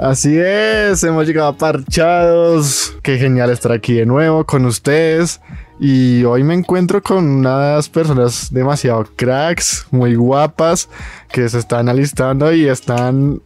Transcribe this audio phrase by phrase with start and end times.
[0.00, 2.96] Así es, hemos llegado a Parchados.
[3.02, 5.40] Qué genial estar aquí de nuevo con ustedes.
[5.80, 10.88] Y hoy me encuentro con unas personas demasiado cracks, muy guapas,
[11.32, 13.42] que se están alistando y están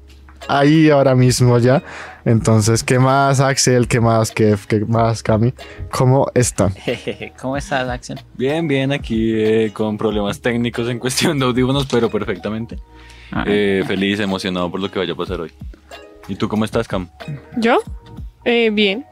[0.46, 1.82] ahí ahora mismo ya.
[2.26, 3.88] Entonces, ¿qué más, Axel?
[3.88, 4.66] ¿Qué más, Kev?
[4.66, 5.54] ¿Qué más, Cami?
[5.90, 6.74] ¿Cómo están?
[7.40, 8.20] ¿Cómo estás, Axel?
[8.36, 12.76] Bien, bien, aquí eh, con problemas técnicos en cuestión de audífonos, pero perfectamente.
[13.46, 15.50] Eh, feliz, emocionado por lo que vaya a pasar hoy.
[16.28, 17.08] ¿Y tú cómo estás, Cam?
[17.56, 17.78] ¿Yo?
[18.44, 19.04] Eh, bien.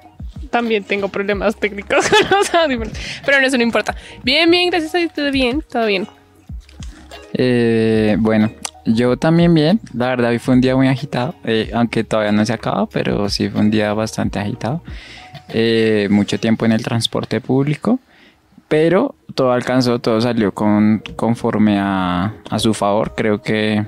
[0.50, 2.92] También tengo problemas técnicos con los audífonos.
[3.24, 3.94] Pero no, eso no importa.
[4.22, 6.06] Bien, bien, gracias a Dios, todo bien, todo bien.
[7.34, 8.50] eh, bueno,
[8.86, 9.80] yo también bien.
[9.94, 11.34] La verdad, hoy fue un día muy agitado.
[11.44, 14.82] eh, aunque todavía no se acaba, pero sí fue un día bastante agitado.
[15.50, 17.98] Eh, mucho tiempo en el transporte público.
[18.68, 23.14] Pero todo alcanzó, todo salió con, conforme a, a su favor.
[23.16, 23.84] Creo que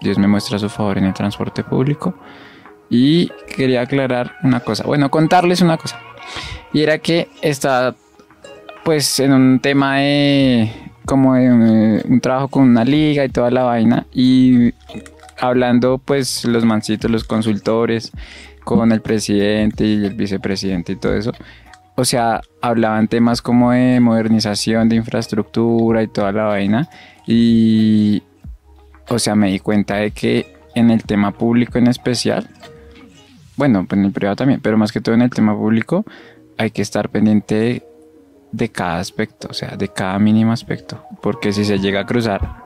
[0.00, 2.14] Dios me muestra su favor en el transporte público.
[2.96, 4.84] Y quería aclarar una cosa.
[4.84, 5.98] Bueno, contarles una cosa.
[6.72, 7.96] Y era que estaba
[8.84, 10.70] pues en un tema de
[11.04, 14.72] como de eh, un trabajo con una liga y toda la vaina y
[15.40, 18.12] hablando pues los mancitos, los consultores
[18.62, 21.32] con el presidente y el vicepresidente y todo eso.
[21.96, 26.88] O sea, hablaban temas como de modernización de infraestructura y toda la vaina
[27.26, 28.22] y
[29.08, 32.48] o sea, me di cuenta de que en el tema público en especial
[33.56, 36.04] bueno, en el privado también, pero más que todo en el tema público
[36.58, 37.82] hay que estar pendiente
[38.52, 42.64] de, cada aspecto, o sea, de cada mínimo aspecto, porque si se llega a cruzar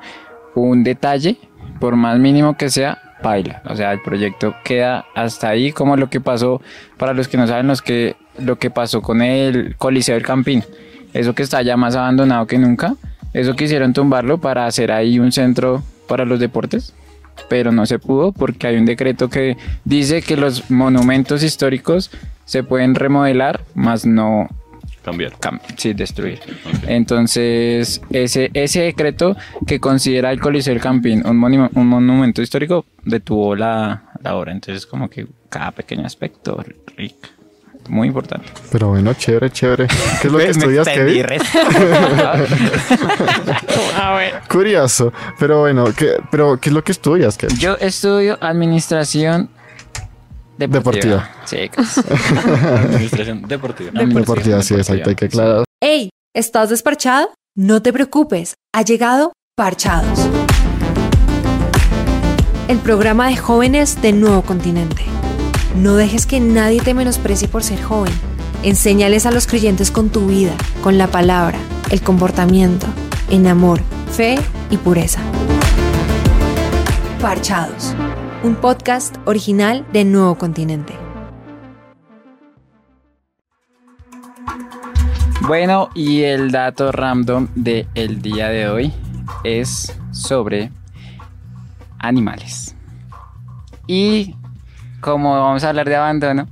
[0.55, 1.39] un detalle,
[1.81, 6.11] por más mínimo que sea, baila, o sea, el proyecto queda hasta ahí, como lo
[6.11, 6.61] que pasó,
[6.99, 10.63] para los que no saben, los que, lo que pasó con el Coliseo del Campín,
[11.15, 12.95] eso que está ya más abandonado que nunca,
[13.33, 16.95] eso quisieron tumbarlo para hacer ahí un centro para los deportes,
[17.49, 22.11] pero no se pudo porque hay un decreto que dice que los monumentos históricos
[22.45, 24.49] se pueden remodelar, más no
[25.05, 25.33] Cambiar.
[25.39, 26.39] cam- sí, destruir.
[26.87, 29.37] Entonces, ese, ese decreto
[29.67, 34.53] que considera el Coliseo del Campín un, monum- un monumento histórico detuvo la, la obra.
[34.53, 36.63] Entonces, como que cada pequeño aspecto,
[36.97, 37.15] Rick,
[37.89, 38.47] muy importante.
[38.71, 39.87] Pero bueno, chévere, chévere.
[40.21, 41.25] ¿Qué es lo que estudias, Kevin?
[43.97, 44.41] A ver.
[44.49, 45.13] Curioso.
[45.39, 47.51] Pero bueno, ¿qué, pero, ¿qué es lo que estudias, Kev?
[47.59, 49.51] Yo estudio administración
[50.57, 51.31] deportiva.
[51.51, 51.87] Deportiva.
[51.87, 52.03] Sí.
[52.65, 53.91] Administración deportiva.
[53.93, 55.65] Deportiva, sí, exacto, hay que aclarar.
[55.81, 57.29] Hey, ¿estás desparchado?
[57.57, 60.19] No te preocupes, ha llegado Parchados.
[62.69, 65.05] El programa de jóvenes de Nuevo Continente.
[65.77, 68.13] No dejes que nadie te menosprecie por ser joven.
[68.63, 70.53] Enséñales a los creyentes con tu vida,
[70.83, 71.59] con la palabra,
[71.91, 72.87] el comportamiento,
[73.31, 73.81] en amor,
[74.11, 74.37] fe
[74.71, 75.21] y pureza.
[77.21, 77.95] Parchados,
[78.43, 80.95] un podcast original de Nuevo Continente.
[85.47, 88.93] Bueno, y el dato random del el día de hoy
[89.45, 90.73] es sobre
[91.99, 92.75] animales.
[93.87, 94.35] Y
[95.01, 96.49] como vamos a hablar de abandono,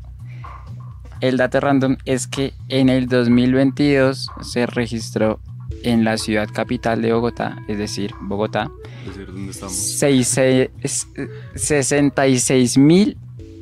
[1.20, 5.40] el dato random es que en el 2022 se registró
[5.82, 8.70] en la ciudad capital de Bogotá, es decir, Bogotá,
[9.02, 9.74] Es decir, ¿dónde estamos?
[9.74, 11.08] seis- es-
[11.54, 13.16] 66 mil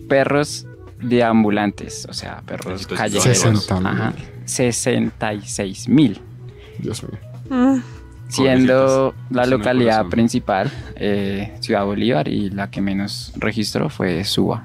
[0.08, 0.66] perros
[1.00, 3.68] deambulantes, o sea, perros callejeros.
[3.68, 3.86] 60.000.
[3.86, 4.12] Ajá,
[4.44, 6.20] 66 mil,
[6.78, 7.18] Dios mío.
[7.50, 7.80] Mm,
[8.28, 14.64] siendo la localidad principal eh, Ciudad Bolívar y la que menos registró fue Suba.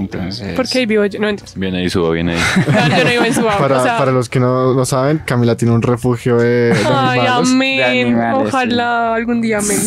[0.00, 1.18] Entonces, Porque ahí vivo yo.
[1.20, 1.58] No, entonces.
[1.58, 2.40] Viene ahí, suba, viene ahí.
[2.66, 5.22] No, yo no iba en su Para, o sea, para los que no lo saben,
[5.24, 7.48] Camila tiene un refugio de, de Ay, animales.
[7.48, 8.06] de amén.
[8.06, 9.78] animales, Ojalá algún día amén.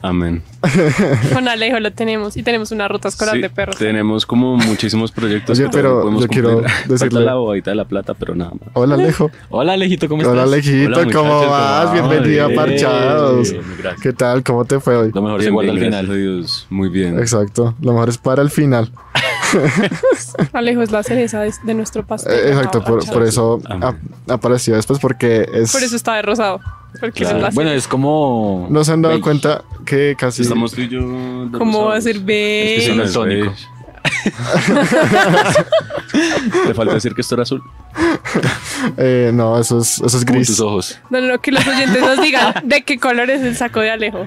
[0.00, 0.42] Amén.
[1.32, 3.76] Con Alejo lo tenemos y tenemos una ruta escolar Sí, de perros.
[3.76, 5.58] Tenemos como muchísimos proyectos.
[5.58, 8.68] Oye, pero yo quiero decirle- la bobadita de la plata, pero nada más.
[8.74, 9.30] Hola, Alejo.
[9.50, 10.32] Hola, Alejito, ¿cómo estás?
[10.34, 11.92] Hola, Alejito, Hola, ¿cómo vas?
[11.92, 13.50] Bienvenido a Bien, Parchados.
[13.52, 14.02] bien, gracias.
[14.02, 14.42] ¿Qué tal?
[14.44, 15.10] ¿Cómo te fue hoy?
[15.12, 16.36] Lo mejor se Bien, guarda bien, al gracias final.
[16.36, 16.66] Dios.
[16.70, 17.18] Muy bien.
[17.18, 17.74] Exacto.
[17.80, 18.90] Lo mejor es para el final.
[20.52, 22.32] Alejo es la cereza de, de nuestro pastel.
[22.32, 23.60] Eh, Exacto, por, por eso
[24.28, 25.72] apareció después porque es...
[25.72, 26.60] Por eso está de rosado.
[27.00, 27.36] Porque Claro.
[27.36, 28.66] es la Bueno, es como.
[28.70, 29.22] No se han dado Beige.
[29.22, 30.42] cuenta que casi...
[30.42, 31.00] Estamos tú y yo.
[31.58, 32.86] ¿Cómo va a ser Es que beige?
[32.90, 33.52] sí, no es tónico.
[36.66, 37.62] Te falta decir que esto era azul.
[38.96, 40.46] Eh, no, eso es, eso es gris.
[40.46, 40.98] tus ojos.
[41.10, 44.24] No, no, que los oyentes nos digan de qué color es el saco de Alejo.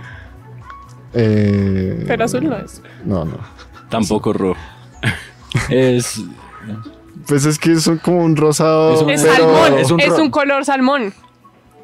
[1.13, 2.81] Eh, Pero azul no es.
[3.06, 3.38] No, no.
[3.89, 4.59] Tampoco rojo.
[5.69, 6.21] Es.
[7.27, 8.94] Pues es que son como un rosado.
[8.94, 9.80] Es un- pero- salmón.
[9.80, 11.13] es Es un color salmón.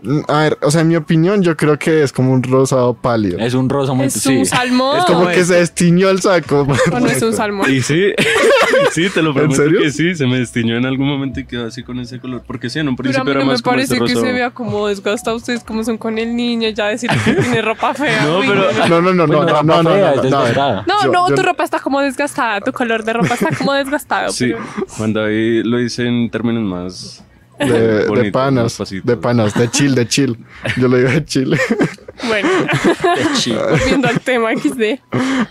[0.01, 2.93] Mm, A ver, o sea, en mi opinión, yo creo que es como un rosado
[2.93, 3.39] pálido.
[3.39, 4.37] Es un rosa muy Es sí.
[4.37, 4.97] un salmón.
[4.99, 6.67] Es como que se destiñó el saco.
[6.91, 7.71] O no es un salmón.
[7.71, 8.11] Y sí,
[8.91, 9.79] sí, te lo prometo serio?
[9.81, 12.43] que sí, se me destiñó en algún momento y quedó así con ese color.
[12.45, 14.05] Porque sí, en un Pero a principio mí era no me más como parece este
[14.05, 14.25] que rosado.
[14.25, 15.37] se vea como desgastado.
[15.37, 18.23] Ustedes como son con el niño, ya decir que tiene ropa fea.
[18.25, 21.11] No, pero- No, no, no, no, Bueno, no, no, no, no, no.
[21.11, 24.31] No, tu ropa está como desgastada, tu color de ropa está como desgastado.
[24.31, 24.53] Sí,
[24.89, 27.23] Juan David lo hice en términos más
[27.59, 30.37] De, de panas, de panas, de chill, de chill.
[30.77, 31.57] Yo lo digo de chill.
[32.27, 32.49] Bueno,
[33.69, 34.99] volviendo al tema XD.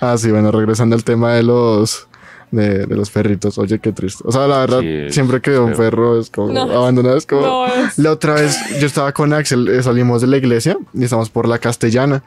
[0.01, 2.09] ah, sí, bueno, regresando al tema de los
[2.51, 3.59] de, de los perritos.
[3.59, 4.23] Oye, qué triste.
[4.27, 6.63] O sea, la verdad, Sí, siempre que veo un perro es como No.
[6.63, 7.43] abandonado, es como...
[7.43, 11.05] No, es- La otra vez yo estaba con Axel, eh, salimos de la iglesia y
[11.05, 12.23] estamos por la castellana.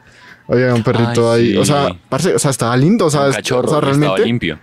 [0.46, 1.52] Oye, un perrito Ay, ahí.
[1.52, 1.56] sí.
[1.58, 3.06] O sea, parce, o sea, estaba lindo.
[3.06, 4.24] O sea, cachorro, o sea, estaba realmente.
[4.24, 4.58] limpio.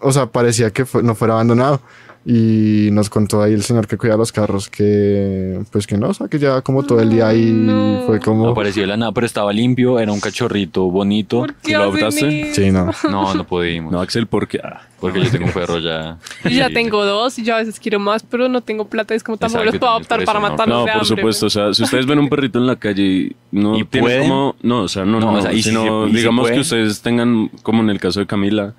[0.00, 1.80] O sea, parecía que fue- no fuera abandonado.
[2.24, 6.14] Y nos contó ahí el señor que cuida los carros que, pues que no, o
[6.14, 8.02] sea, que ya como todo el día ahí No.
[8.06, 8.48] fue como.
[8.48, 11.38] Apareció de la nada, pero estaba limpio, era un cachorrito bonito.
[11.38, 12.52] ¿Por qué ¿Lo adoptaste?
[12.54, 12.90] Sí, no.
[13.10, 13.90] No, no pudimos.
[13.90, 14.60] No, Axel, porque...
[14.62, 16.18] ah, Porque yo tengo un perro ya.
[16.44, 19.14] Yo ya tengo dos y yo a veces quiero más, pero no tengo plata.
[19.14, 20.50] Es como tampoco Exacto, los puedo adoptar para eso, ¿no?
[20.50, 21.16] matarlos No, de por hambre.
[21.16, 21.46] supuesto.
[21.46, 24.22] O sea, si ustedes ven un perrito en la calle y no ¿Y tienen pueden?
[24.28, 24.56] como...
[24.62, 25.38] No, o sea, no, No, no.
[25.38, 26.60] o sea, y si sino, se- y si digamos que pueden.
[26.60, 28.74] ustedes tengan, como en el caso de Camila,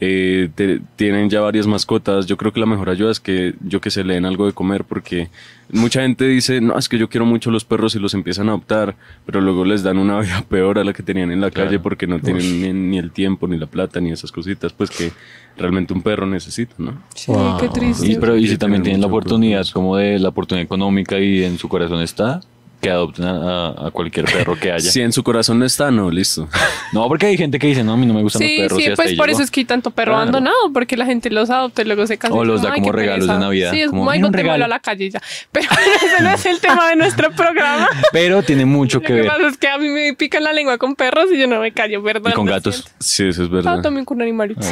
[0.00, 2.26] eh, te- tienen ya varias mascotas.
[2.26, 4.52] Yo creo que la mejor ayuda es que yo que se le den algo de
[4.52, 5.30] comer porque
[5.72, 8.52] mucha gente dice, no, es que yo quiero mucho los perros y los empiezan a
[8.52, 8.94] adoptar,
[9.24, 11.68] pero luego les dan una vida peor a la que tenían en la Claro.
[11.70, 14.90] calle porque no tienen ni, ni el tiempo, ni la plata, ni esas cositas, pues
[14.90, 15.12] que
[15.56, 17.02] realmente un perro necesita, ¿no?
[17.14, 18.06] Sí, qué triste.
[18.12, 21.56] Y, pero, y si también tienen la oportunidad, como de la oportunidad económica y en
[21.58, 22.40] su corazón está,
[22.80, 24.90] que adopten a, cualquier perro que haya.
[24.92, 26.48] Si en su corazón no está, no, listo.
[26.92, 28.82] No, porque hay gente que dice, no, a mí no me gustan Sí, los perros.
[28.82, 29.36] sí, pues por llegó.
[29.38, 30.22] eso es que hay tanto perro Claro.
[30.22, 32.36] abandonado, porque la gente los adopta y luego se cansa.
[32.36, 33.40] O los da "Ay, como regalos de pereza".
[33.40, 34.64] Navidad, Sí, es como, como, ay, "Mira, un botémoslo regalo".
[34.64, 35.22] a la calle ya.
[35.52, 35.66] Pero
[36.04, 37.88] ese no es el tema de nuestro programa.
[38.12, 39.26] Pero tiene mucho Lo que que ver.
[39.26, 41.72] pasa es que a mí me pican la lengua con perros y yo no me
[41.72, 42.30] callo, ¿verdad?
[42.30, 42.86] Y con Lo gatos.
[43.00, 43.80] Sí, eso es Ah, verdad.
[43.82, 44.66] también con animalitos.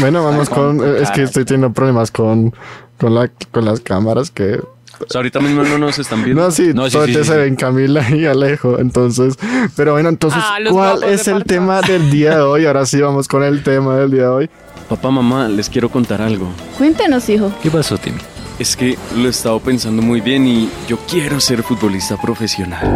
[0.00, 0.80] Bueno, vamos con.
[0.80, 2.54] eh, es que estoy teniendo problemas con,
[2.98, 4.60] con, la, con las cámaras que.
[5.00, 6.42] O sea, ahorita mismo no nos están viendo.
[6.42, 8.78] No, sí, No, sí, sí, sí, se ven Camila y Alejo.
[8.78, 9.34] Entonces,
[9.76, 12.66] pero bueno, entonces, Ah, ¿cuál es el tema del día de hoy?
[12.66, 14.50] Ahora sí, vamos con el tema del día de hoy.
[14.88, 16.48] Papá, mamá, les quiero contar algo.
[16.78, 17.52] Cuéntanos, hijo.
[17.62, 18.18] ¿Qué pasó, Timmy?
[18.58, 22.86] Es que lo he estado pensando muy bien y yo quiero ser futbolista profesional.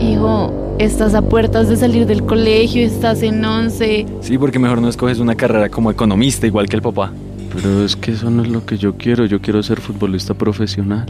[0.00, 4.06] Hijo, estás a puertas de salir del colegio, estás en once.
[4.20, 7.12] Sí, porque mejor no escoges una carrera como economista, igual que el papá.
[7.56, 9.24] Pero es que eso no es lo que yo quiero.
[9.24, 11.06] Yo quiero ser futbolista profesional.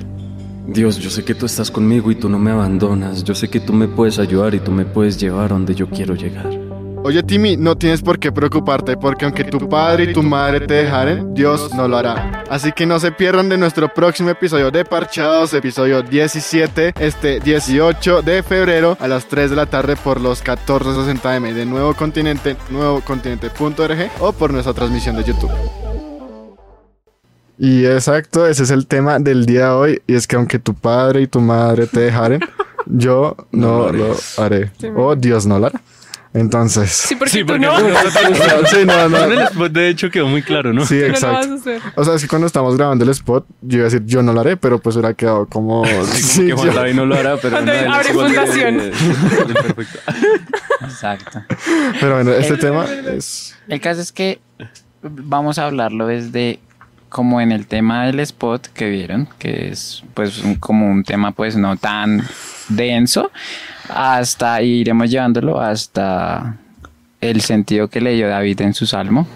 [0.69, 3.25] Dios, yo sé que tú estás conmigo y tú no me abandonas.
[3.25, 5.89] Yo sé que tú me puedes ayudar y tú me puedes llevar a donde yo
[5.89, 6.49] quiero llegar.
[7.05, 10.75] Oye, Timmy, no tienes por qué preocuparte, porque aunque tu padre y tu madre te
[10.75, 12.43] dejaren, Dios no lo hará.
[12.51, 18.23] Así que no se pierdan de nuestro próximo episodio de Parchados, episodio 17, este 18
[18.23, 24.11] de febrero a las 3 de la tarde por los 1460M de Nuevo Continente, nuevocontinente.org
[24.19, 25.86] o por nuestra transmisión de YouTube.
[27.59, 30.03] Y exacto, ese es el tema del día de hoy.
[30.07, 32.41] Y es que aunque tu padre y tu madre te dejaren,
[32.87, 34.71] yo no, No lo lo haré.
[34.79, 34.89] Sí.
[34.95, 35.81] O Dios no lo hará.
[36.35, 36.91] Entonces.
[36.93, 37.73] Sí, porque Sí, tú porque no,
[38.69, 39.25] sí, no, no.
[39.25, 40.85] En el spot, de hecho, quedó muy claro, ¿no?
[40.85, 41.57] Sí, no exacto.
[41.95, 44.35] O sea, es que cuando estamos grabando el spot, yo iba a decir yo no
[44.35, 45.87] lo haré, pero pues hubiera quedado como.
[45.87, 48.77] Sí, Sí, como que Juan yo- David no lo hará, pero no, abre de- fundación.
[48.77, 49.99] de- de perfecto.
[50.83, 51.43] Exacto.
[52.01, 53.57] Pero bueno, este El- tema es.
[53.69, 54.39] El caso es que
[55.03, 56.61] vamos a hablarlo desde
[57.17, 61.33] como en el tema del spot que vieron, que es pues un- como un tema
[61.33, 62.23] pues no tan
[62.69, 63.31] denso,
[63.89, 66.57] hasta iremos llevándolo hasta
[67.23, 69.27] el sentido que le dio David en su salmo,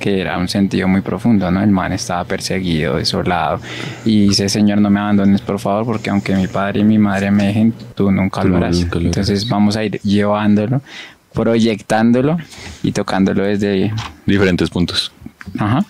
[0.00, 1.62] que era un sentido muy profundo, ¿no?
[1.62, 3.60] El man estaba perseguido, desolado,
[4.04, 7.30] y dice, Señor, no me abandones, por favor, porque aunque mi padre y mi madre
[7.30, 8.76] me dejen, tú nunca Tú lo harás.
[8.80, 9.06] nunca lo harás.
[9.06, 10.82] Entonces vamos a ir llevándolo,
[11.34, 12.36] proyectándolo
[12.82, 13.92] y tocándolo desde...
[14.26, 15.12] Diferentes puntos.
[15.56, 15.84] Ajá.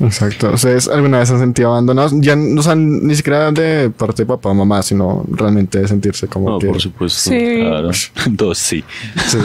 [0.00, 0.50] Exacto.
[0.52, 2.12] ¿Ustedes alguna vez se han sentido abandonados?
[2.16, 6.26] Ya no son ni siquiera de parte de papá o mamá, sino realmente de sentirse
[6.26, 6.68] como No, que.
[6.68, 7.30] por supuesto.
[7.30, 7.58] Sí.
[7.60, 7.90] Claro.
[8.30, 8.82] Dos, sí.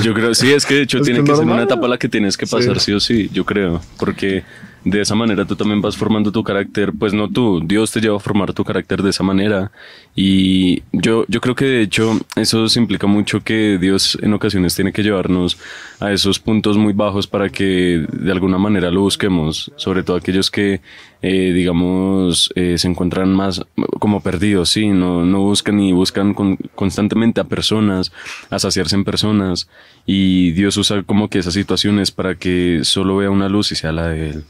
[0.03, 1.89] Yo creo, sí, es que de hecho Es tiene que que, ser una etapa a
[1.89, 2.85] la que tienes que pasar sí.
[2.85, 2.93] Sí.
[2.93, 4.43] o sí, yo creo, porque
[4.85, 8.17] de esa manera tú también vas formando tu carácter, pues no tú, Dios te lleva
[8.17, 9.71] a formar tu carácter de esa manera
[10.15, 14.93] y yo, yo creo que de hecho eso implica mucho que Dios en ocasiones tiene
[14.93, 15.57] que llevarnos
[15.99, 20.51] a esos puntos muy bajos para que de alguna manera lo busquemos, sobre todo aquellos
[20.51, 20.81] que
[21.23, 23.61] eh, digamos eh, se encuentran más
[23.99, 28.11] como perdidos, sí, no, no buscan y buscan con- constantemente a personas,
[28.51, 29.67] a saciarse en personas
[30.05, 33.91] y Dios usa como que esas situaciones para que solo vea una luz y sea
[33.91, 34.43] la de Él.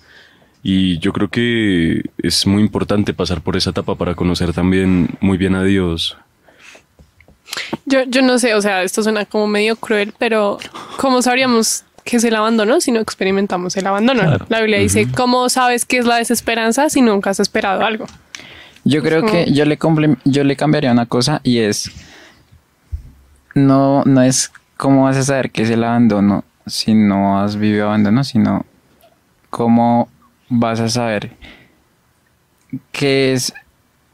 [0.67, 5.37] Y yo creo que es muy importante pasar por esa etapa para conocer también muy
[5.37, 6.17] bien a Dios.
[7.85, 10.57] Yo, yo no sé, o sea, esto suena como medio cruel, pero
[10.97, 14.21] ¿cómo sabríamos qué es el abandono si no experimentamos el abandono?
[14.21, 14.45] Claro.
[14.49, 18.07] La Biblia dice, ¿cómo sabes qué es la desesperanza si nunca has esperado algo?
[18.85, 19.77] Yo creo como- que yo le,
[20.25, 21.91] yo le cambiaría una cosa y es,
[23.53, 27.85] no, no es cómo vas a saber qué es el abandono si no has vivido
[27.85, 28.65] abandono, sino
[29.51, 30.09] cómo
[30.49, 31.31] vas a saber
[32.91, 33.53] qué es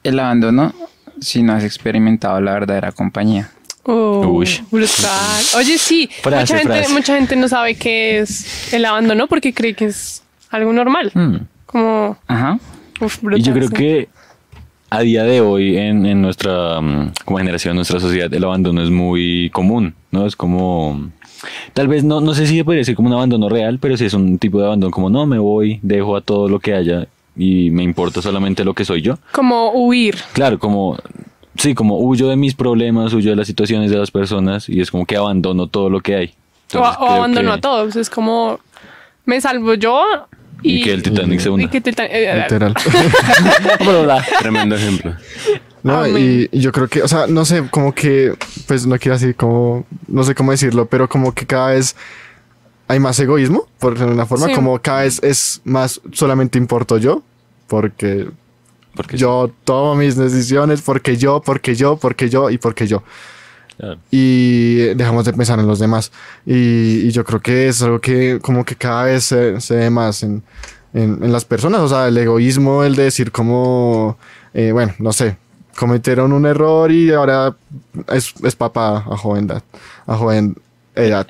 [0.04, 0.74] el abandono
[1.20, 3.52] si no has experimentado la verdadera compañía.
[3.84, 4.48] Oh, Uy.
[4.70, 5.44] brutal.
[5.58, 6.94] Oye, sí, Frase, mucha, gente, frase.
[6.94, 11.12] mucha gente no sabe qué es el abandono porque cree que es algo normal.
[11.14, 11.36] Mm.
[11.66, 12.60] Como, Ajá.
[13.00, 13.40] uf, brutal.
[13.40, 13.74] Y yo creo sí.
[13.74, 14.10] que
[14.90, 18.84] a día de hoy en, en nuestra mm, como generación, en nuestra sociedad, el abandono
[18.84, 20.28] es muy común, ¿no?
[20.28, 21.10] Es como,
[21.74, 24.06] tal vez no, no sé si se podría decir como un abandono real, pero sí
[24.06, 27.08] es un tipo de abandono como no, me voy, dejo a todo lo que haya
[27.36, 29.18] y me importa solamente lo que soy yo.
[29.32, 30.16] Como huir.
[30.34, 30.98] Claro, como,
[31.58, 34.92] sí, como huyo de mis problemas, huyo de las situaciones de las personas y es
[34.92, 36.28] como que abandono todo lo que hay.
[36.28, 37.96] O, Entonces, o creo abandono que- a todos.
[37.96, 38.60] Es como,
[39.26, 40.04] me salvo yo
[40.64, 41.70] y, Y que el Titanic se y hunda.
[41.70, 42.74] que Titan- eh, Literal.
[44.40, 45.14] Tremendo ejemplo.
[45.84, 46.48] No, Amén.
[46.52, 48.36] y, yo creo que, o sea, no sé, como que,
[48.68, 51.96] pues no quiero así como, no sé cómo decirlo, pero como que cada vez
[52.88, 54.54] hay más egoísmo, por decirlo de una forma, Sí.
[54.54, 57.24] como cada vez es más, solamente importo yo,
[57.68, 58.28] porque
[58.96, 63.04] Porque yo tomo mis decisiones, porque yo, porque yo, porque yo y porque yo.
[63.78, 63.98] Claro.
[64.12, 66.12] y dejamos de pensar en los demás.
[66.46, 69.90] Y, y yo creo que es algo que como que cada vez se, se ve
[69.90, 70.44] más en,
[70.94, 74.18] en, en las personas, o sea, el egoísmo, el de decir como,
[74.54, 75.38] eh, bueno, no sé,
[75.76, 77.56] cometieron un error y ahora
[78.10, 79.64] es, es papá a joven edad,
[80.08, 80.56] a joven
[80.96, 81.28] edad.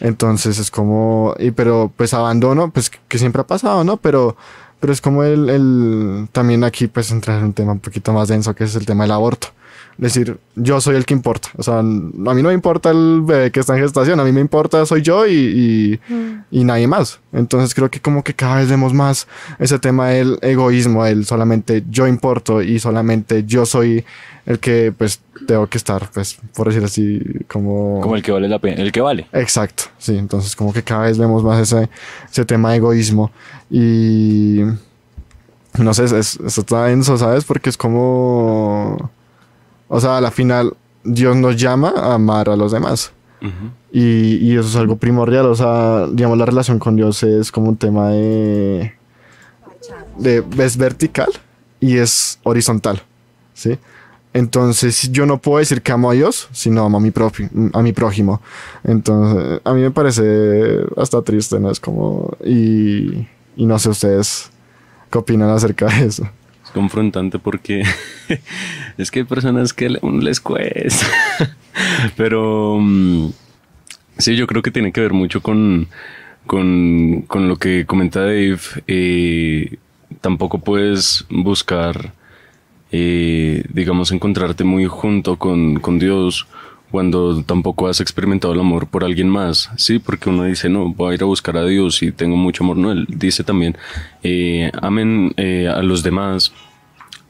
[0.00, 3.96] Entonces es como, y pero pues abandono, pues que siempre ha pasado, ¿no?
[3.96, 4.36] Pero,
[4.80, 8.28] pero es como el, el, también aquí pues entrar en un tema un poquito más
[8.28, 9.48] denso, que es el tema del aborto.
[9.98, 11.50] Decir, yo soy el que importa.
[11.56, 14.32] O sea, a mí no me importa el bebé que está en gestación, a mí
[14.32, 16.00] me importa soy yo y, y,
[16.50, 17.20] y nadie más.
[17.32, 19.26] Entonces creo que como que cada vez vemos más
[19.58, 24.04] ese tema del egoísmo, el solamente yo importo y solamente yo soy
[24.46, 28.00] el que pues tengo que estar, pues por decir así, como...
[28.00, 29.26] Como el que vale la pena, el que vale.
[29.32, 31.88] Exacto, sí, entonces como que cada vez vemos más ese,
[32.30, 33.30] ese tema de egoísmo
[33.70, 34.62] y
[35.78, 37.44] no sé, es, es, eso está denso, ¿sabes?
[37.44, 39.10] Porque es como,
[39.94, 43.12] o sea, a la final Dios nos llama a amar a los demás
[43.92, 47.68] y, y eso es algo primordial, o sea, digamos, la relación con Dios es como
[47.68, 48.94] un tema de,
[50.16, 51.28] de es vertical
[51.80, 53.02] y es horizontal,
[53.54, 53.78] ¿sí?
[54.34, 57.50] Entonces yo no puedo decir que amo a Dios si no amo a mi, propi-
[57.74, 58.40] a mi prójimo.
[58.82, 60.22] Entonces a mí me parece
[60.96, 61.70] hasta triste, ¿no?
[61.70, 62.30] Es como...
[62.42, 64.50] Y, y no sé ustedes
[65.10, 66.26] qué opinan acerca de eso.
[66.72, 67.82] Confrontante porque
[68.98, 71.06] es que hay personas que les cuesta.
[72.16, 73.30] Pero mm,
[74.18, 75.88] sí, yo creo que tiene que ver mucho con,
[76.46, 78.60] con, con lo que comenta Dave.
[78.86, 79.76] Eh,
[80.20, 82.12] tampoco puedes buscar,
[82.90, 86.46] eh, digamos, encontrarte muy junto con, con Dios
[86.92, 91.12] cuando tampoco has experimentado el amor por alguien más, sí, porque uno dice, no, voy
[91.12, 93.78] a ir a buscar a Dios y tengo mucho amor, no, él dice también,
[94.22, 96.52] eh, amen eh, a los demás,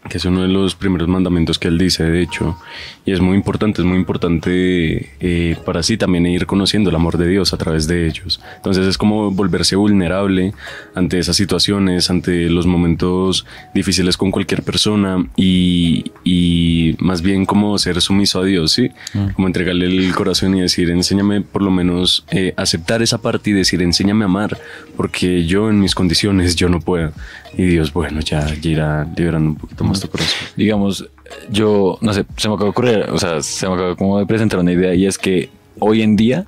[0.08, 2.58] que es uno de los primeros mandamientos que él dice, de hecho,
[3.04, 7.18] y es muy importante, es muy importante eh, para sí también ir conociendo el amor
[7.18, 8.40] de Dios a través de ellos.
[8.56, 10.54] Entonces es como volverse vulnerable
[10.94, 17.78] ante esas situaciones, ante los momentos difíciles con cualquier persona y, y más bien como
[17.78, 18.90] ser sumiso a Dios, ¿sí?
[19.34, 23.52] Como entregarle el corazón y decir, enséñame por lo menos eh, aceptar esa parte y
[23.52, 24.58] decir, enséñame a amar,
[24.96, 27.12] porque yo en mis condiciones yo no puedo.
[27.56, 30.48] Y Dios, bueno, ya, ya irá liberando un poquito más corazón.
[30.56, 31.08] digamos,
[31.50, 34.26] yo, no sé, se me acaba de ocurrir, o sea, se me acaba como de
[34.26, 36.44] presentar una idea y es que hoy en día,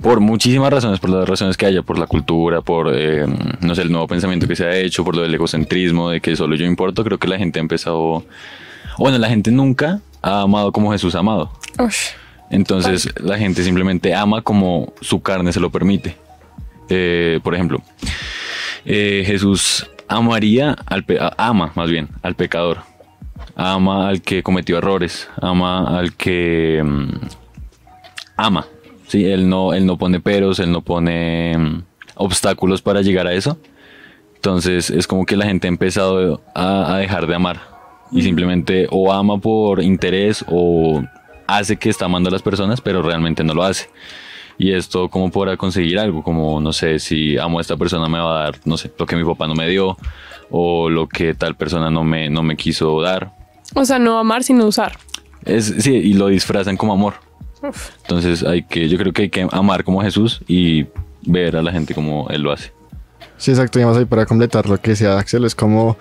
[0.00, 3.26] por muchísimas razones, por las razones que haya, por la cultura, por, eh,
[3.60, 6.36] no sé, el nuevo pensamiento que se ha hecho, por lo del egocentrismo, de que
[6.36, 8.24] solo yo importo, creo que la gente ha empezado,
[8.98, 11.50] bueno, la gente nunca ha amado como Jesús ha amado.
[12.50, 16.16] Entonces la gente simplemente ama como su carne se lo permite.
[16.88, 17.80] Eh, por ejemplo,
[18.84, 22.78] eh, Jesús amaría al pe- ama más bien al pecador,
[23.56, 27.08] ama al que cometió errores, ama al que mm,
[28.36, 28.66] ama.
[29.06, 31.82] Sí, él no, él no pone peros, él no pone mm,
[32.16, 33.58] obstáculos para llegar a eso.
[34.36, 37.60] Entonces es como que la gente ha empezado a, a dejar de amar
[38.12, 41.02] y simplemente o ama por interés o
[41.46, 43.88] hace que está amando a las personas, pero realmente no lo hace.
[44.62, 48.18] Y esto como para conseguir algo, como no sé, si amo a esta persona me
[48.18, 49.96] va a dar, no sé, lo que mi papá no me dio
[50.50, 53.32] o lo que tal persona no me, no me quiso dar.
[53.74, 54.98] O sea, no amar, sino usar.
[55.46, 57.14] Es, sí, y lo disfrazan como amor.
[57.62, 57.88] Uf.
[58.02, 60.84] Entonces hay que, yo creo que hay que amar como Jesús y
[61.22, 62.70] ver a la gente como Él lo hace.
[63.38, 63.80] Sí, exacto.
[63.80, 65.46] Y vamos ahí para completar lo que decía Axel.
[65.46, 65.96] Es como,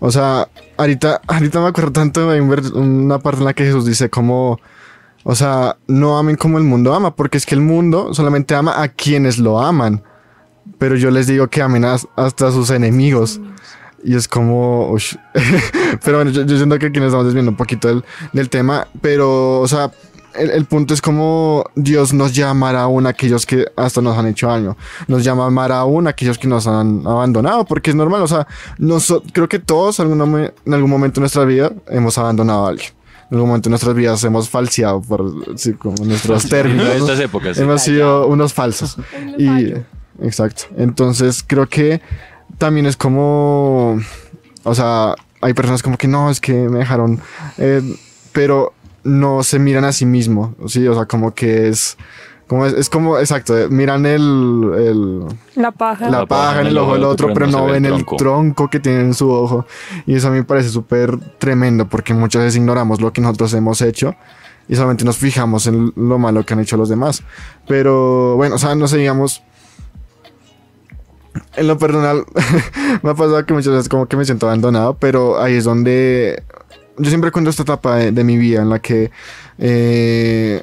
[0.00, 0.48] o sea,
[0.78, 4.58] ahorita, ahorita me acuerdo tanto de una parte en la que Jesús dice como,
[5.24, 8.82] o sea, no amen como el mundo ama, porque es que el mundo solamente ama
[8.82, 10.02] a quienes lo aman.
[10.78, 13.40] Pero yo les digo que amen as- hasta a sus enemigos.
[14.04, 14.94] Y es como,
[16.04, 19.66] pero bueno, yo, siento que aquí nos estamos desviando un poquito del, tema, pero, o
[19.66, 19.90] sea,
[20.34, 24.46] el, punto es como Dios nos llamará aún a aquellos que hasta nos han hecho
[24.46, 24.76] daño.
[25.08, 28.46] Nos llamará aún a aquellos que nos han abandonado, porque es normal, o sea,
[28.78, 30.12] noso- creo que todos en
[30.72, 32.97] algún momento de nuestra vida hemos abandonado a alguien.
[33.30, 36.88] En algún momento de nuestras vidas hemos falseado, por sí, como nuestros términos.
[36.88, 37.56] En estas épocas.
[37.56, 37.62] sí.
[37.62, 38.96] Hemos sido unos falsos.
[39.38, 39.74] Y,
[40.24, 40.64] exacto.
[40.76, 42.00] Entonces creo que
[42.56, 44.00] también es como,
[44.64, 47.20] o sea, hay personas como que no, es que me dejaron,
[47.58, 47.82] eh,
[48.32, 48.72] pero
[49.04, 50.86] no se miran a sí mismos, ¿sí?
[50.88, 51.96] O sea, como que es,
[52.48, 55.24] como es, es como, exacto, eh, miran el, el,
[55.54, 56.08] La paja.
[56.08, 58.16] la paja en el ojo del otro, pero no ven el tronco.
[58.16, 59.66] tronco que tiene en su ojo.
[60.06, 63.52] Y eso a mí me parece súper tremendo porque muchas veces ignoramos lo que nosotros
[63.52, 64.14] hemos hecho
[64.66, 67.22] y solamente nos fijamos en lo malo que han hecho los demás.
[67.66, 69.42] Pero bueno, o sea, no sé, digamos.
[71.54, 72.24] En lo personal,
[73.02, 76.42] me ha pasado que muchas veces como que me siento abandonado, pero ahí es donde
[76.96, 79.10] yo siempre cuento esta etapa de, de mi vida en la que
[79.58, 80.62] eh,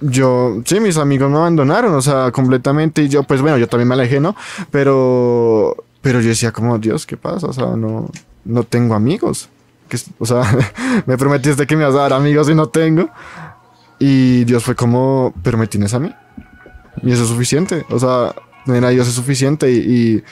[0.00, 3.02] yo, sí, mis amigos me abandonaron, o sea, completamente.
[3.02, 4.36] Y yo, pues bueno, yo también me alejé, ¿no?
[4.70, 7.46] Pero, pero yo decía, como, Dios, ¿qué pasa?
[7.46, 8.10] O sea, no,
[8.44, 9.48] no tengo amigos.
[9.88, 10.42] Que, o sea,
[11.06, 13.08] me prometiste que me ibas a dar amigos y no tengo.
[13.98, 16.12] Y Dios fue como, pero me tienes a mí.
[17.02, 17.84] Y eso es suficiente.
[17.90, 18.34] O sea,
[18.64, 19.70] tener a Dios es suficiente.
[19.72, 20.24] Y, y,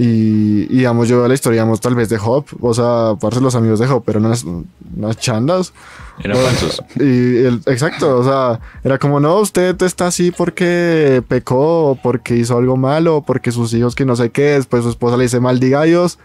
[0.00, 2.44] y, y, digamos, yo la historia, digamos, tal vez de Job.
[2.60, 5.72] O sea, parce los amigos de Job, pero unas, unas chandas.
[6.22, 6.84] Eran falsos.
[6.94, 12.56] Y el, exacto, o sea, era como, no, usted está así porque pecó, porque hizo
[12.56, 15.80] algo malo, porque sus hijos que no sé qué, después su esposa le dice maldiga
[15.80, 16.20] a Dios.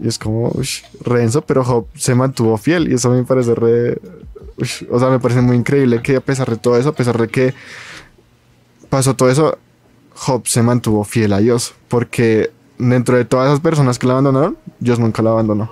[0.00, 4.00] Y es como, ush, renzo, pero Job se mantuvo fiel y eso me parece re...
[4.56, 7.20] ush, o sea, me parece muy increíble que a pesar de todo eso, a pesar
[7.20, 7.54] de que
[8.88, 9.58] pasó todo eso,
[10.16, 14.56] Job se mantuvo fiel a Dios, porque dentro de todas esas personas que la abandonaron,
[14.80, 15.70] Dios nunca la abandonó.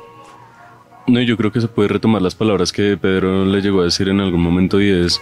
[1.09, 4.09] No, yo creo que se puede retomar las palabras que Pedro le llegó a decir
[4.09, 5.21] en algún momento y es,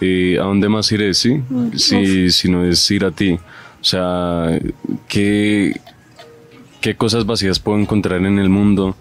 [0.00, 1.14] eh, ¿a dónde más iré?
[1.14, 1.42] Sí,
[1.74, 3.32] si, si no es ir a ti.
[3.32, 4.60] O sea,
[5.08, 5.80] ¿qué,
[6.80, 8.94] ¿qué cosas vacías puedo encontrar en el mundo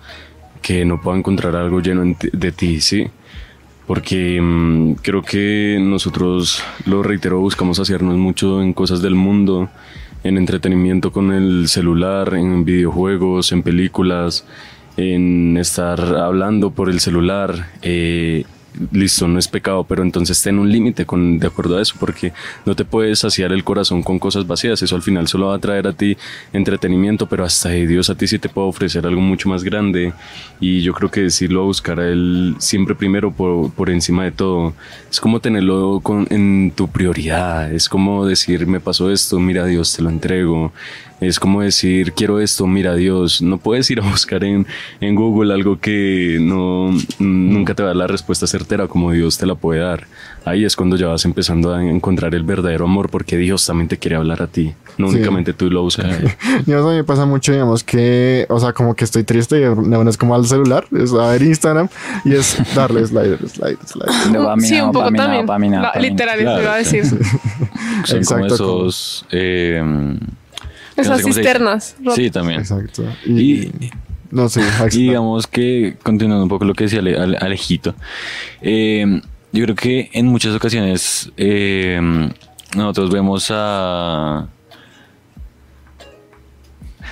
[0.62, 2.80] que no puedo encontrar algo lleno en ti- de ti?
[2.80, 3.08] Sí.
[3.86, 9.70] Porque mm, creo que nosotros, lo reitero, buscamos hacernos mucho en cosas del mundo,
[10.24, 14.46] en entretenimiento con el celular, en videojuegos, en películas,
[14.98, 17.70] en estar hablando por el celular.
[17.82, 18.46] eh,
[18.92, 22.34] listo, no es pecado, pero entonces ten un límite con de acuerdo a eso, porque
[22.66, 24.82] no te puedes saciar el corazón con cosas vacías.
[24.82, 26.18] Eso al final solo va a traer a ti
[26.54, 30.14] entretenimiento, pero hasta de Dios a ti sí te puede ofrecer algo mucho más grande.
[30.60, 34.32] Y yo creo que decirlo a buscar a Él siempre primero por, por encima de
[34.32, 34.74] todo.
[35.10, 37.72] Es como tenerlo con, en tu prioridad.
[37.72, 40.72] Es como decir, me pasó esto, mira Dios, te lo entrego.
[41.22, 43.42] Es como decir, quiero esto, mira Dios.
[43.42, 44.66] No puedes ir a buscar en,
[45.00, 49.38] en Google algo que no, nunca te va a dar la respuesta certera como Dios
[49.38, 50.08] te la puede dar.
[50.44, 53.98] Ahí es cuando ya vas empezando a encontrar el verdadero amor porque Dios también te
[53.98, 54.74] quiere hablar a ti.
[54.98, 55.16] No Sí.
[55.18, 56.08] únicamente tú lo buscas.
[56.66, 59.66] Digamos, a mí me pasa mucho, digamos, que, o sea, como que estoy triste y
[59.66, 61.88] una es como al celular, es a ver Instagram
[62.26, 64.34] y es darle slide, slide, slide.
[64.34, 65.42] Dopamina, sí, un poco también.
[65.42, 65.92] dopamina.
[66.00, 67.06] literal, Claro, iba a decir.
[67.06, 67.20] Son
[68.26, 69.26] como Exacto, como- esos...
[69.32, 70.18] eh,
[71.08, 71.96] no Esas sé cisternas.
[72.00, 72.16] rotas.
[72.16, 72.60] Sí, también.
[72.60, 73.04] Exacto.
[73.26, 73.92] Y, Y,
[74.32, 74.62] no sé,
[74.92, 77.94] digamos que, continuando un poco lo que decía Ale- Ale- Alejito,
[78.62, 82.00] eh, yo creo que en muchas ocasiones eh,
[82.76, 84.48] nosotros vemos a...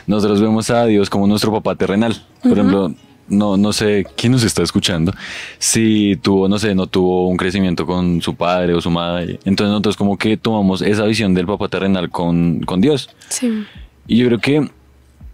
[0.07, 2.15] Nosotros vemos a Dios como nuestro papá terrenal.
[2.41, 2.93] Por ejemplo,
[3.29, 5.13] no, no sé quién nos está escuchando,
[5.57, 9.39] si tuvo, no sé, no tuvo un crecimiento con su padre o su madre.
[9.45, 13.09] Entonces nosotros como que tomamos esa visión del papá terrenal con, con Dios.
[13.29, 13.63] Sí.
[14.07, 14.69] Y yo creo que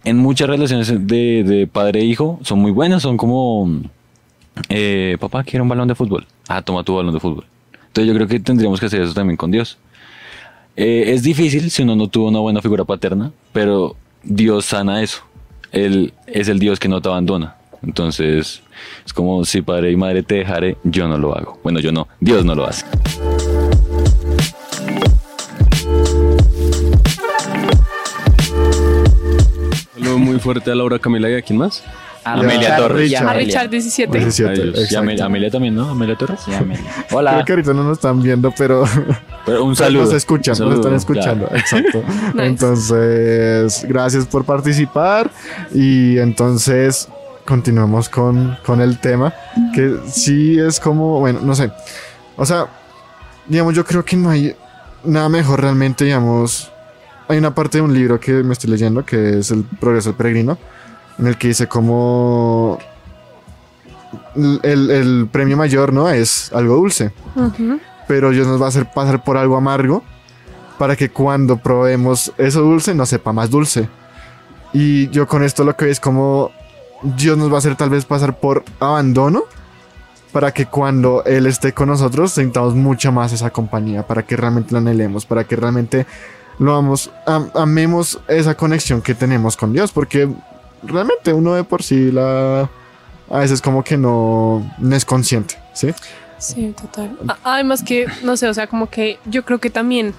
[0.04, 3.82] en muchas relaciones de, de padre e hijo son muy buenas, son como,
[4.68, 6.26] eh, papá, quiero un balón de fútbol.
[6.48, 7.44] Ah, toma tu balón de fútbol.
[7.88, 9.78] Entonces yo creo que tendríamos que hacer eso también con Dios.
[10.76, 15.22] Eh, es difícil si uno no tuvo una buena figura paterna, pero Dios sana eso.
[15.72, 17.55] Él es el Dios que no te abandona.
[17.86, 18.62] Entonces,
[19.04, 21.60] es como si padre y madre te dejaré, yo no lo hago.
[21.62, 22.84] Bueno, yo no, Dios no lo hace.
[29.94, 31.84] Saludo muy fuerte a Laura Camila y a quién más.
[32.26, 33.14] Amelia Torres.
[33.14, 34.18] A Richard 17.
[34.18, 35.90] 17 Amelia, también, ¿no?
[35.90, 36.40] Amelia Torres.
[36.44, 36.84] Sí, Amelia.
[37.12, 37.32] Hola.
[37.32, 38.84] Creo que ahorita no nos están viendo, pero.
[39.46, 40.04] pero un saludo.
[40.04, 41.48] Nos escuchan, nos están escuchando.
[41.54, 42.02] Exacto.
[42.36, 45.30] Entonces, gracias por participar.
[45.72, 47.08] Y entonces,
[47.46, 49.32] continuamos con, con el tema.
[49.74, 51.70] Que sí es como, bueno, no sé.
[52.36, 52.66] O sea,
[53.46, 54.54] digamos, yo creo que no hay
[55.04, 56.70] nada mejor realmente, digamos.
[57.28, 60.16] Hay una parte de un libro que me estoy leyendo que es El Progreso del
[60.16, 60.58] Peregrino,
[61.18, 62.78] en el que dice como
[64.62, 66.08] el, el premio mayor, ¿no?
[66.10, 67.12] Es algo dulce
[68.06, 70.02] pero Dios nos va a hacer pasar por algo amargo
[70.78, 73.88] para que cuando probemos eso dulce nos sepa más dulce.
[74.72, 76.50] Y yo con esto lo que veo es como
[77.02, 79.44] Dios nos va a hacer tal vez pasar por abandono
[80.32, 84.72] para que cuando Él esté con nosotros sintamos mucha más esa compañía, para que realmente
[84.72, 86.06] la anhelemos, para que realmente
[86.58, 90.28] lo vamos, am- amemos esa conexión que tenemos con Dios, porque
[90.82, 92.68] realmente uno de por sí la...
[93.28, 95.92] A veces como que no, no es consciente, ¿sí?
[96.38, 97.16] Sí, total.
[97.42, 100.14] Además que, no sé, o sea, como que yo creo que también,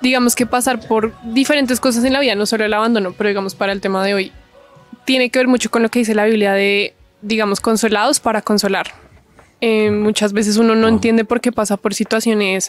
[0.00, 3.54] digamos que pasar por diferentes cosas en la vida, no solo el abandono, pero digamos
[3.54, 4.32] para el tema de hoy,
[5.06, 8.88] tiene que ver mucho con lo que dice la Biblia de, digamos, consolados para consolar.
[9.62, 12.68] Eh, muchas veces uno no entiende por qué pasa por situaciones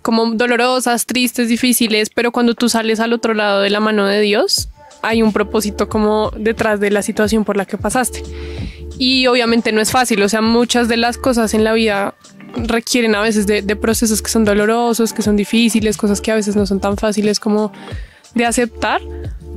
[0.00, 4.20] como dolorosas, tristes, difíciles, pero cuando tú sales al otro lado de la mano de
[4.20, 4.70] Dios,
[5.02, 8.22] hay un propósito como detrás de la situación por la que pasaste.
[8.96, 12.14] Y obviamente no es fácil, o sea, muchas de las cosas en la vida
[12.56, 16.36] requieren a veces de, de procesos que son dolorosos, que son difíciles, cosas que a
[16.36, 17.72] veces no son tan fáciles como
[18.34, 19.00] de aceptar,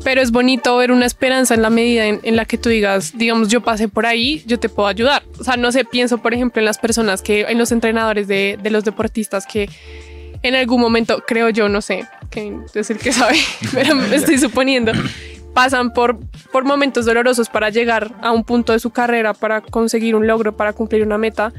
[0.04, 3.14] pero es bonito ver una esperanza en la medida en, en la que tú digas,
[3.16, 5.24] digamos, yo pasé por ahí, yo te puedo ayudar.
[5.40, 8.58] O sea, no sé, pienso por ejemplo en las personas que, en los entrenadores de,
[8.62, 9.70] de los deportistas que
[10.44, 13.38] en algún momento, creo yo, no sé, que es el que sabe,
[13.74, 14.92] pero me estoy suponiendo,
[15.54, 16.20] pasan por,
[16.52, 20.56] por momentos dolorosos para llegar a un punto de su carrera, para conseguir un logro,
[20.56, 21.54] para cumplir una meta.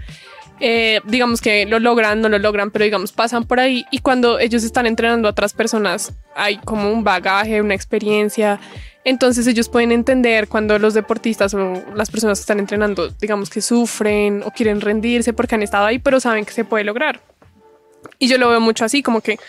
[0.64, 4.38] Eh, digamos que lo logran, no lo logran, pero digamos pasan por ahí y cuando
[4.38, 8.60] ellos están entrenando a otras personas hay como un bagaje, una experiencia.
[9.04, 13.60] Entonces ellos pueden entender cuando los deportistas o las personas que están entrenando, digamos que
[13.60, 17.20] sufren o quieren rendirse porque han estado ahí, pero saben que se puede lograr.
[18.20, 19.40] Y yo lo veo mucho así, como que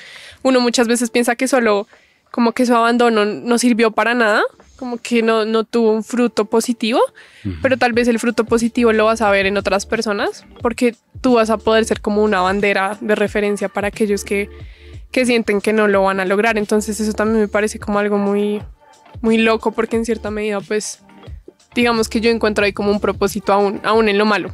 [0.42, 1.88] uno muchas veces piensa que solo,
[2.32, 4.42] como que su abandono no sirvió para nada,
[4.78, 7.00] como que no, no tuvo un fruto positivo,
[7.62, 11.36] pero tal vez el fruto positivo lo vas a ver en otras personas, porque tú
[11.36, 14.50] vas a poder ser como una bandera de referencia para aquellos que,
[15.12, 16.58] que sienten que no lo van a lograr.
[16.58, 18.62] Entonces eso también me parece como algo muy,
[19.22, 21.00] muy loco, porque en cierta medida, pues,
[21.76, 24.54] digamos que yo encuentro ahí como un propósito aún, aún en lo malo.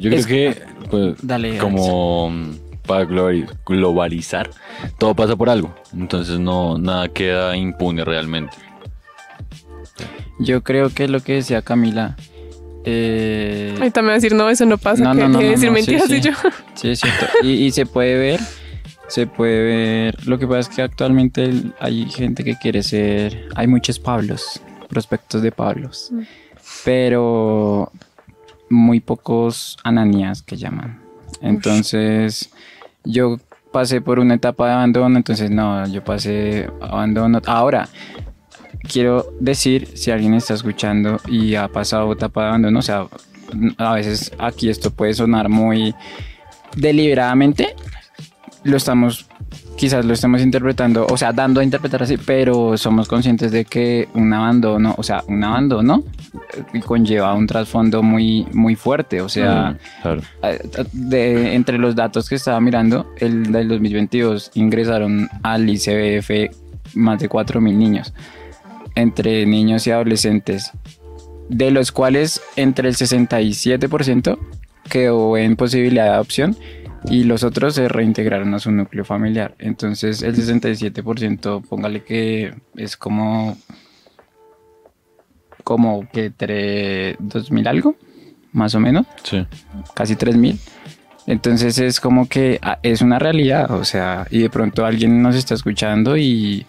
[0.00, 2.32] Yo Es- creo que, pues, Dale, como
[2.86, 4.50] para globali- globalizar,
[4.98, 5.74] todo pasa por algo.
[5.92, 8.56] Entonces no nada queda impune realmente.
[10.38, 12.16] Yo creo que lo que decía Camila.
[12.84, 15.48] eh, Ahorita me va a decir, no, eso no pasa, No, que no, no, no,
[15.48, 16.28] decir no, mentiras sí, y sí.
[16.30, 16.50] yo.
[16.74, 17.26] Sí, es cierto.
[17.42, 18.40] Y, y se puede ver,
[19.08, 20.26] se puede ver.
[20.28, 23.48] Lo que pasa es que actualmente hay gente que quiere ser.
[23.56, 26.22] Hay muchos Pablos, prospectos de Pablos, Mm.
[26.84, 27.90] pero
[28.70, 31.00] muy pocos Ananías que llaman.
[31.40, 32.50] Entonces,
[33.04, 33.38] yo
[33.72, 37.40] pasé por una etapa de abandono, entonces no, yo pasé abandono.
[37.46, 37.88] Ahora,
[38.82, 43.06] quiero decir, si alguien está escuchando y ha pasado etapa de abandono, o sea,
[43.78, 45.94] a veces aquí esto puede sonar muy
[46.76, 47.74] deliberadamente,
[48.64, 49.26] lo estamos,
[49.76, 54.08] quizás lo estamos interpretando, o sea, dando a interpretar así, pero somos conscientes de que
[54.14, 56.02] un abandono, o sea, un abandono
[56.74, 60.22] eh, conlleva un trasfondo muy, muy fuerte, o sea, Claro.
[60.42, 60.60] eh,
[60.92, 66.50] de, entre los datos que estaba mirando, el del 2022 ingresaron al ICBF
[66.94, 68.12] más de 4.000 niños,
[68.98, 70.72] entre niños y adolescentes,
[71.48, 74.38] de los cuales entre el 67%
[74.88, 76.56] quedó en posibilidad de adopción
[77.08, 79.54] y los otros se reintegraron a su núcleo familiar.
[79.58, 83.56] Entonces el 67%, póngale que es como
[85.64, 87.94] como que entre 2000 algo,
[88.52, 89.46] más o menos Sí.
[89.94, 90.58] casi 3000.
[91.26, 95.36] Entonces es como que ah, es una realidad, o sea, y de pronto alguien nos
[95.36, 96.64] está escuchando y,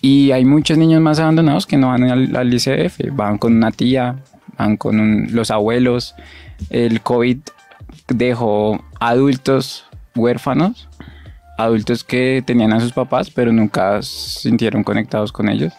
[0.00, 3.72] y hay muchos niños más abandonados que no van al, al ICF, van con una
[3.72, 4.16] tía,
[4.56, 6.14] van con los abuelos.
[6.70, 7.38] El COVID
[8.08, 9.84] dejó adultos
[10.14, 10.88] huérfanos,
[11.56, 15.72] adultos que tenían a sus papás, pero nunca sintieron conectados con ellos.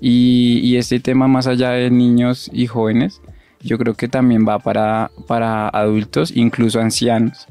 [0.00, 3.20] Y, y este tema más allá de niños y jóvenes,
[3.60, 7.46] yo creo que también va para, para adultos, incluso ancianos,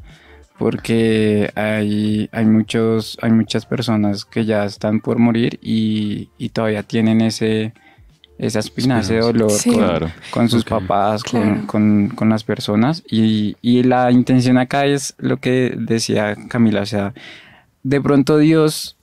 [0.58, 6.84] porque hay, hay, muchos, hay muchas personas que ya están por morir y, y todavía
[6.84, 7.74] tienen ese,
[8.38, 9.70] esa espina, ese dolor Sí.
[9.72, 10.12] con, Claro.
[10.32, 13.04] con sus papás, con, con- con las personas.
[13.10, 17.14] Y, y la intención acá es lo que decía Camila, o sea,
[17.84, 18.95] de pronto Dios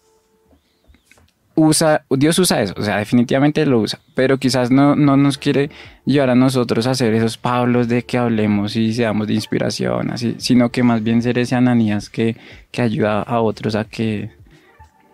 [1.54, 5.70] usa, Dios usa eso, o sea, definitivamente lo usa, pero quizás no, no nos quiere
[6.04, 10.34] llevar a nosotros a ser esos Pablos de que hablemos y seamos de inspiración, así,
[10.38, 12.36] sino que más bien ser ese Ananías que,
[12.70, 14.30] que ayuda a otros a que,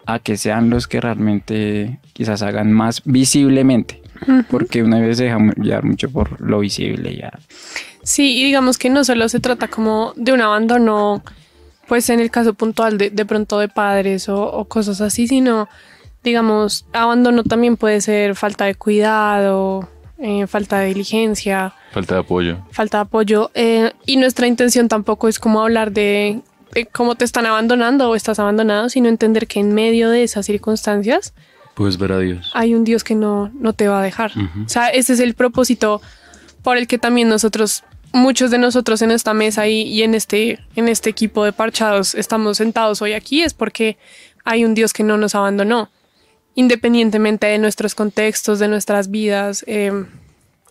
[0.07, 4.01] a que sean los que realmente quizás hagan más visiblemente,
[4.51, 7.33] porque una vez se deja llevar mucho por lo visible ya.
[8.03, 11.23] Sí, y digamos que no solo se trata como de un abandono,
[11.89, 15.69] pues en el caso puntual de, de pronto de padres o, o cosas así, sino,
[16.25, 22.59] digamos, abandono también puede ser falta de cuidado, eh, falta de diligencia, Falta de apoyo.
[22.71, 23.51] falta de apoyo.
[23.55, 26.41] eh, y nuestra intención tampoco es como hablar de,
[26.93, 31.33] cómo te están abandonando o estás abandonado, sino entender que en medio de esas circunstancias
[31.75, 32.51] Puedes ver a Dios.
[32.55, 34.33] hay un Dios que no, no te va a dejar.
[34.67, 36.03] O sea, ese es el propósito
[36.63, 40.59] por el que también nosotros, muchos de nosotros en esta mesa y, y en, este,
[40.75, 43.97] en este equipo de parchados estamos sentados hoy aquí, es porque
[44.45, 45.89] hay un Dios que no nos abandonó,
[46.59, 49.65] independientemente de nuestros contextos, de nuestras vidas.
[49.69, 49.93] eh,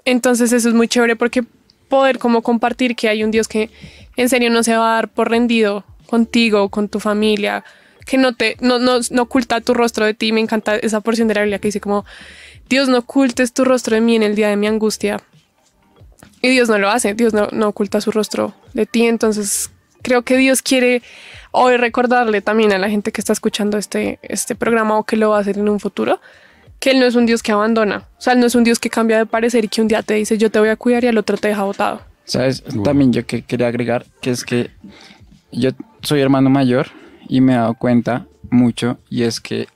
[0.04, 1.44] entonces eso es muy chévere porque
[1.88, 3.70] poder como compartir que hay un Dios que
[4.18, 7.64] en serio no se va a dar por rendido contigo, con tu familia,
[8.06, 10.34] que no te, no, no, no oculta tu rostro de ti.
[10.34, 12.06] Me encanta esa porción de la Biblia que dice como,
[12.68, 15.22] Dios no ocultes tu rostro de mí en el día de mi angustia.
[16.42, 19.06] Y Dios no lo hace, Dios no, no oculta su rostro de ti.
[19.06, 19.72] Entonces
[20.02, 21.02] creo que Dios quiere
[21.52, 25.32] hoy recordarle también a la gente que está escuchando este, este programa o que lo
[25.32, 26.20] va a hacer en un futuro,
[26.80, 28.08] que Él no es un Dios que abandona.
[28.18, 30.04] O sea, Él no es un Dios que cambia de parecer y que un día
[30.04, 32.02] te dice yo te voy a cuidar y al otro te deja botado.
[32.26, 32.64] ¿Sabes?
[32.84, 34.70] También yo que quería agregar que es que
[35.52, 35.70] yo
[36.02, 36.88] soy hermano mayor
[37.28, 39.68] y me he dado cuenta mucho y es que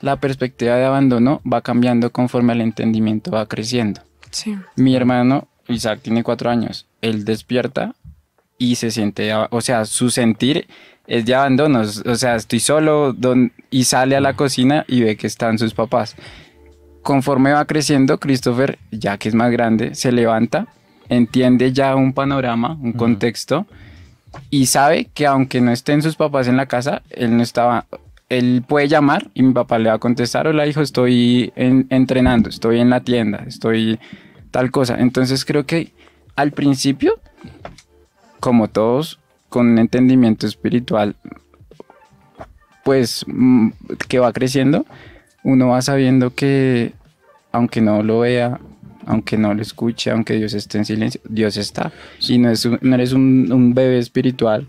[0.00, 4.00] la perspectiva de abandono va cambiando conforme el entendimiento va creciendo.
[4.30, 4.56] Sí.
[4.76, 6.86] Mi hermano Isaac tiene cuatro años.
[7.02, 7.94] Él despierta
[8.58, 10.68] y se siente, o sea, su sentir
[11.10, 11.80] es de abandono.
[11.80, 15.74] O sea, estoy solo don- y sale a la cocina y ve que están sus
[15.74, 16.16] papás.
[17.02, 20.66] Conforme va creciendo, Christopher, ya que es más grande, se levanta,
[21.08, 23.66] entiende ya un panorama, un contexto
[24.50, 27.86] y sabe que aunque no estén sus papás en la casa, él no estaba.
[28.28, 32.48] Él puede llamar y mi papá le va a contestar, hola hijo, estoy en- entrenando,
[32.48, 33.98] estoy en la tienda, estoy
[34.52, 35.00] tal cosa.
[35.00, 35.92] Entonces creo que
[36.36, 37.14] al principio,
[38.38, 39.18] como todos,
[39.50, 41.14] con un entendimiento espiritual,
[42.84, 43.68] pues mm,
[44.08, 44.86] que va creciendo,
[45.44, 46.92] uno va sabiendo que
[47.52, 48.60] aunque no lo vea,
[49.06, 51.90] aunque no lo escuche, aunque Dios esté en silencio, Dios está.
[52.28, 54.66] Y no, es un- no eres un, un bebé espiritual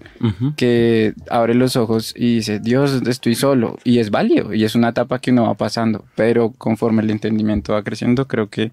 [0.58, 3.78] que abre los ojos y dice, Dios, estoy solo.
[3.84, 6.06] Y es válido, y es una etapa que uno va pasando.
[6.16, 8.72] Pero conforme el entendimiento va creciendo, creo que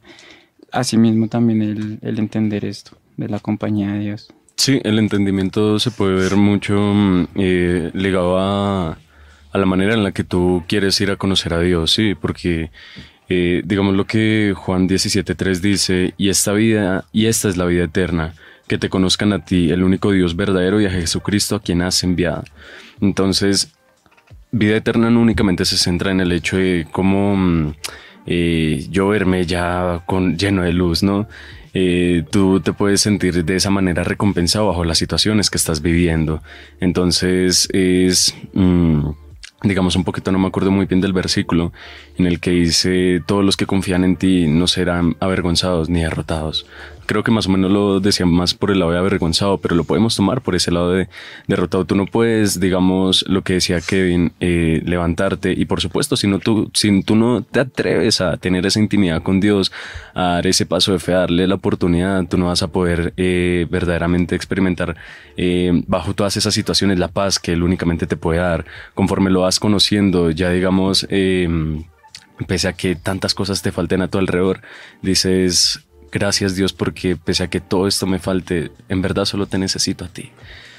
[0.72, 4.28] asimismo también el, el entender esto de la compañía de Dios.
[4.58, 8.98] Sí, el entendimiento se puede ver mucho mm, eh, ligado a,
[9.54, 12.70] la manera en la que tú quieres ir a conocer a Dios, sí, porque
[13.28, 17.84] eh, digamos lo que Juan 17.3 dice, y esta vida, y esta es la vida
[17.84, 18.34] eterna,
[18.66, 22.02] que te conozcan a ti, el único Dios verdadero, y a Jesucristo a quien has
[22.02, 22.42] enviado.
[23.00, 23.72] Entonces,
[24.50, 27.74] vida eterna no únicamente se centra en el hecho de cómo mm,
[28.26, 31.28] eh, yo verme ya con, lleno de luz, ¿no?
[31.80, 36.42] Eh, tú te puedes sentir de esa manera recompensado bajo las situaciones que estás viviendo.
[36.80, 39.10] Entonces es, mm,
[39.62, 41.72] digamos, un poquito, no me acuerdo muy bien del versículo,
[42.16, 46.66] en el que dice, todos los que confían en ti no serán avergonzados ni derrotados.
[47.08, 49.84] Creo que más o menos lo decía más por el lado de avergonzado, pero lo
[49.84, 51.08] podemos tomar por ese lado de
[51.46, 51.86] derrotado.
[51.86, 56.38] Tú no puedes, digamos, lo que decía Kevin, eh, levantarte y por supuesto, si, no
[56.38, 59.72] tú, si tú no te atreves a tener esa intimidad con Dios,
[60.12, 63.14] a dar ese paso de fe, a darle la oportunidad, tú no vas a poder
[63.16, 64.94] eh, verdaderamente experimentar
[65.38, 68.66] eh, bajo todas esas situaciones la paz que Él únicamente te puede dar.
[68.92, 71.48] Conforme lo vas conociendo, ya digamos, eh,
[72.46, 74.60] pese a que tantas cosas te falten a tu alrededor,
[75.00, 79.58] dices, gracias Dios porque pese a que todo esto me falte, en verdad solo te
[79.58, 80.30] necesito a ti.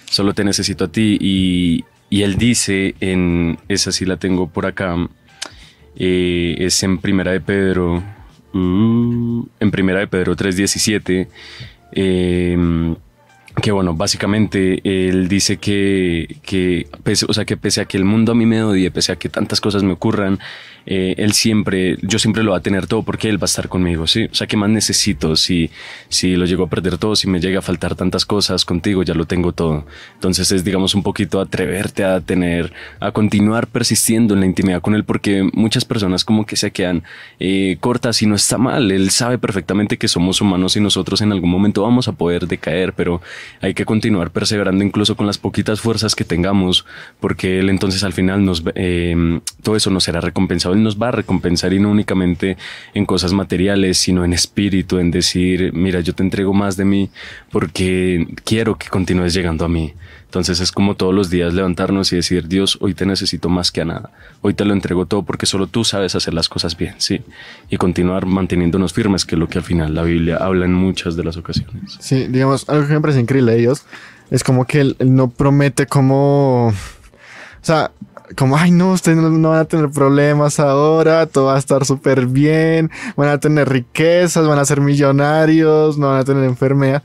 [0.09, 4.65] Solo te necesito a ti y, y Él dice, en esa sí la tengo por
[4.65, 4.95] acá,
[5.95, 8.03] eh, es en Primera de Pedro,
[8.53, 11.27] uh, en Primera de Pedro 3.17,
[11.91, 12.95] eh,
[13.61, 18.05] que bueno, básicamente él dice que, que pese, o sea, que pese a que el
[18.05, 20.39] mundo a mí me odie, pese a que tantas cosas me ocurran,
[20.85, 23.69] eh, él siempre, yo siempre lo va a tener todo porque él va a estar
[23.69, 24.25] conmigo, ¿sí?
[24.31, 25.35] O sea, ¿qué más necesito?
[25.35, 25.69] Si,
[26.07, 29.13] si lo llego a perder todo, si me llega a faltar tantas cosas contigo, ya
[29.13, 29.85] lo tengo todo.
[30.15, 34.95] Entonces es, digamos, un poquito atreverte a tener, a continuar persistiendo en la intimidad con
[34.95, 37.03] él porque muchas personas como que se quedan
[37.39, 38.91] eh, cortas y no está mal.
[38.91, 42.93] Él sabe perfectamente que somos humanos y nosotros en algún momento vamos a poder decaer,
[42.93, 43.21] pero
[43.61, 46.85] hay que continuar perseverando incluso con las poquitas fuerzas que tengamos
[47.19, 51.11] porque él entonces al final nos, eh, todo eso nos será recompensado nos va a
[51.11, 52.57] recompensar y no únicamente
[52.93, 57.09] en cosas materiales, sino en espíritu, en decir, mira, yo te entrego más de mí
[57.51, 59.93] porque quiero que continúes llegando a mí.
[60.29, 63.81] Entonces es como todos los días levantarnos y decir, Dios, hoy te necesito más que
[63.81, 64.11] a nada.
[64.41, 67.23] Hoy te lo entrego todo porque solo tú sabes hacer las cosas bien, sí.
[67.67, 71.15] Y continuar manteniéndonos firmes, que es lo que al final la Biblia habla en muchas
[71.15, 71.97] de las ocasiones.
[71.99, 73.81] Sí, digamos, algo que me parece increíble de Dios
[74.29, 76.67] es como que él, no promete como...
[76.67, 76.73] O
[77.65, 77.89] sea,
[78.35, 82.27] como, ay, no, ustedes no, van a tener problemas ahora, todo va a estar súper
[82.27, 87.01] bien, van a tener riquezas, van a ser millonarios, no van a tener enfermedad.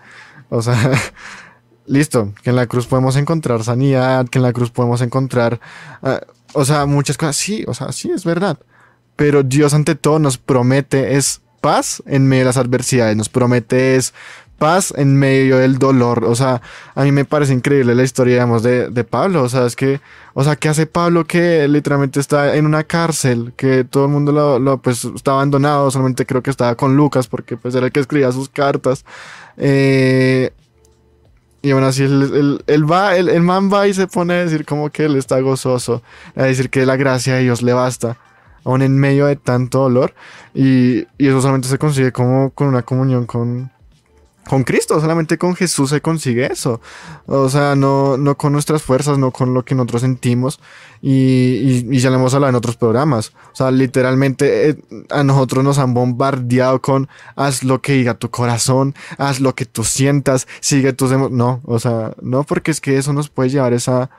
[0.50, 0.76] O sea,
[1.86, 5.60] listo, que en la cruz podemos encontrar sanidad, que en la cruz podemos encontrar,
[6.02, 6.18] uh,
[6.52, 7.36] o sea, muchas cosas.
[7.36, 8.58] Sí, o sea, sí, es verdad.
[9.16, 13.96] Pero Dios ante todo nos promete es paz en medio de las adversidades, nos promete
[13.96, 14.12] es
[14.58, 16.24] paz en medio del dolor.
[16.24, 16.62] O sea,
[16.94, 19.42] a mí me parece increíble la historia, digamos, de, de, Pablo.
[19.42, 20.00] O sea, es que,
[20.34, 23.52] o sea, ¿qué hace Pablo que literalmente está en una cárcel?
[23.56, 25.90] Que todo el mundo lo, pues, está abandonado.
[25.90, 29.04] Solamente creo que estaba con Lucas porque, pues, era el que escribía sus cartas.
[29.56, 30.52] Eh,
[31.64, 34.66] y aún así, el, el, va, el, el, man va y se pone a decir
[34.66, 36.02] como que él está gozoso,
[36.36, 38.18] a decir que la gracia de Dios le basta,
[38.64, 40.14] aún en medio de tanto dolor.
[40.52, 43.70] Y, y eso solamente se consigue como con una comunión con,
[44.48, 46.80] con Cristo, solamente con Jesús se consigue eso.
[47.26, 50.60] O sea, no, no con nuestras fuerzas, no con lo que nosotros sentimos.
[51.00, 53.32] Y, ya lo hemos hablado en otros programas.
[53.52, 54.78] O sea, literalmente eh,
[55.10, 59.66] a nosotros nos han bombardeado con haz lo que diga tu corazón, haz lo que
[59.66, 61.38] tú sientas, sigue tus emociones.
[61.38, 64.10] No, o sea, no, porque es que eso nos puede llevar esa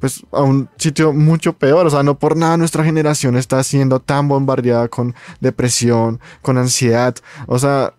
[0.00, 4.00] pues a un sitio mucho peor, o sea, no por nada nuestra generación está siendo
[4.00, 7.94] tan bombardeada con depresión, con ansiedad, o sea,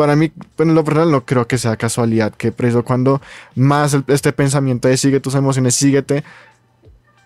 [0.00, 3.20] para mí, en lo personal, no creo que sea casualidad que preso cuando
[3.54, 6.24] más el, este pensamiento de sigue tus emociones, síguete,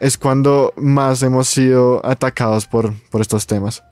[0.01, 3.85] es cuando más hemos sido atacados por, por estos temas.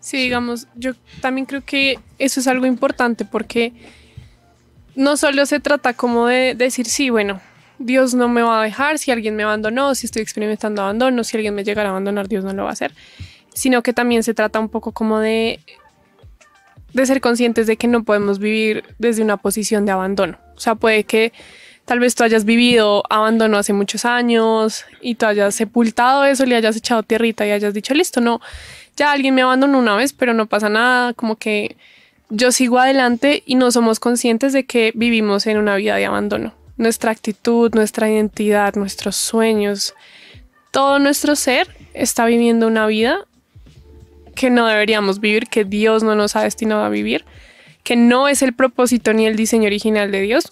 [0.00, 3.72] Sí, digamos, yo también creo que eso es algo importante porque
[4.94, 7.40] no solo se trata como de decir, sí, bueno,
[7.78, 11.38] Dios no me va a dejar, si alguien me abandonó, si estoy experimentando abandono, si
[11.38, 12.92] alguien me llegara a abandonar, Dios no lo va a hacer,
[13.54, 15.58] sino que también se trata un poco como de
[16.94, 20.38] de ser conscientes de que no podemos vivir desde una posición de abandono.
[20.56, 21.32] O sea, puede que
[21.84, 26.56] tal vez tú hayas vivido abandono hace muchos años y tú hayas sepultado eso, le
[26.56, 28.40] hayas echado tierrita y hayas dicho, listo, no,
[28.96, 31.76] ya alguien me abandonó una vez, pero no pasa nada, como que
[32.30, 36.54] yo sigo adelante y no somos conscientes de que vivimos en una vida de abandono.
[36.76, 39.94] Nuestra actitud, nuestra identidad, nuestros sueños,
[40.70, 43.26] todo nuestro ser está viviendo una vida
[44.34, 47.24] que no deberíamos vivir, que Dios no nos ha destinado a vivir,
[47.82, 50.48] que no es el propósito ni el diseño original de Dios.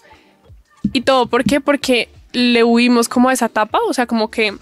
[0.92, 1.60] Y todo, ¿por qué?
[1.60, 4.54] Porque le huimos como a esa etapa, o sea, como que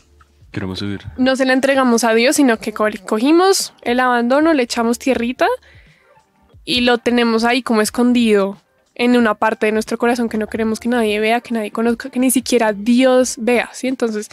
[0.52, 0.82] Queremos
[1.16, 5.46] no se la entregamos a Dios, sino que cogimos el abandono, le echamos tierrita
[6.64, 8.60] y lo tenemos ahí como escondido
[8.96, 12.10] en una parte de nuestro corazón que no queremos que nadie vea, que nadie conozca,
[12.10, 13.86] que ni siquiera Dios vea, ¿sí?
[13.86, 14.28] Entonces,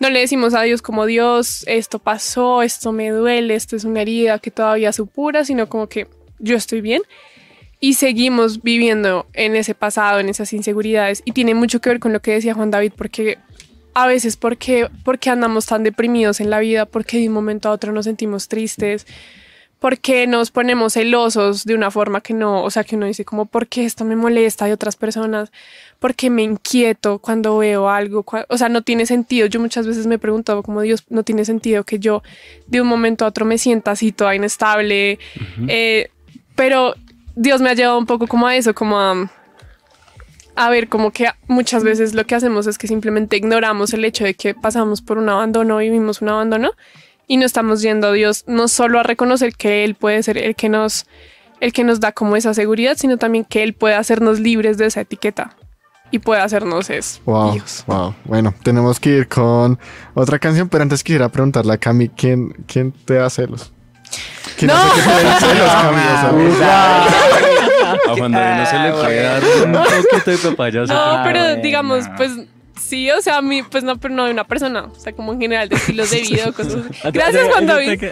[0.00, 4.02] no le decimos a Dios como Dios, esto pasó, esto me duele, esto es una
[4.02, 6.06] herida que todavía supura, sino como que
[6.38, 7.02] yo estoy bien.
[7.80, 11.22] Y seguimos viviendo en ese pasado, en esas inseguridades.
[11.24, 13.38] Y tiene mucho que ver con lo que decía Juan David, porque
[13.94, 16.86] a veces, porque, porque andamos tan deprimidos en la vida?
[16.86, 19.06] porque de un momento a otro nos sentimos tristes?
[19.78, 23.46] porque nos ponemos celosos de una forma que no, o sea, que uno dice como,
[23.46, 25.52] ¿por qué esto me molesta de otras personas?
[25.98, 29.46] Porque me inquieto cuando veo algo, o sea, no tiene sentido.
[29.46, 32.22] Yo muchas veces me he preguntado como Dios, no tiene sentido que yo
[32.66, 35.18] de un momento a otro me sienta así toda inestable,
[35.66, 36.10] eh,
[36.54, 36.94] pero
[37.34, 39.30] Dios me ha llevado un poco como a eso, como a,
[40.54, 44.24] a ver, como que muchas veces lo que hacemos es que simplemente ignoramos el hecho
[44.24, 46.72] de que pasamos por un abandono, vivimos un abandono
[47.26, 50.54] y no estamos yendo a Dios no solo a reconocer que Él puede ser el
[50.54, 51.06] que nos
[51.60, 54.86] el que nos da como esa seguridad, sino también que Él puede hacernos libres de
[54.86, 55.57] esa etiqueta
[56.10, 57.20] y puede hacernos eso.
[57.24, 58.14] Wow, wow.
[58.24, 59.78] Bueno, tenemos que ir con
[60.14, 63.72] otra canción, pero antes quisiera preguntarle a Cami, ¿quién, quién te da celos?
[64.56, 64.76] ¿Quién no.
[64.76, 66.46] hace que te den celos, Cami?
[66.46, 70.84] O sea, A Juan David no se le puede dar un poquito de papaya.
[70.84, 72.32] No, pero digamos, pues
[72.78, 75.32] sí, o sea, a mí, pues no, pero no de una persona, o sea, como
[75.32, 76.84] en general de estilos de vida o cosas.
[77.12, 78.02] Gracias, Juan David.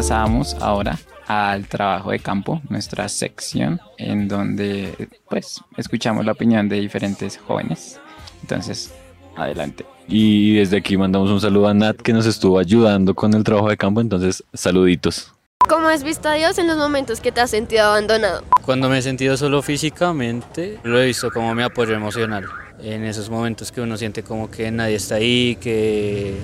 [0.00, 6.80] Pasamos ahora al trabajo de campo, nuestra sección en donde pues escuchamos la opinión de
[6.80, 8.00] diferentes jóvenes.
[8.40, 8.94] Entonces,
[9.36, 9.84] adelante.
[10.08, 13.68] Y desde aquí mandamos un saludo a Nat que nos estuvo ayudando con el trabajo
[13.68, 15.34] de campo, entonces saluditos.
[15.68, 18.42] ¿Cómo has visto a Dios en los momentos que te has sentido abandonado?
[18.64, 22.46] Cuando me he sentido solo físicamente, lo he visto como mi apoyo emocional.
[22.82, 26.38] En esos momentos que uno siente como que nadie está ahí, que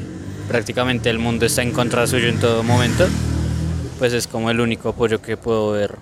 [0.46, 3.06] prácticamente el mundo está en contra suyo en todo momento,
[3.98, 5.96] pues es como el único apoyo que puedo ver,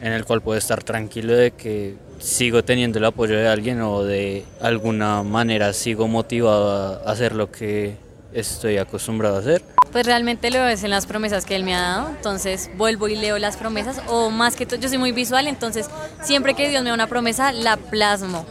[0.00, 4.04] en el cual puedo estar tranquilo de que sigo teniendo el apoyo de alguien o
[4.04, 7.96] de alguna manera sigo motivado a hacer lo que
[8.32, 9.62] estoy acostumbrado a hacer.
[9.90, 13.16] Pues realmente lo ves en las promesas que él me ha dado, entonces vuelvo y
[13.16, 15.90] leo las promesas, o más que todo, yo soy muy visual, entonces
[16.22, 18.46] siempre que Dios me da una promesa, la plasmo,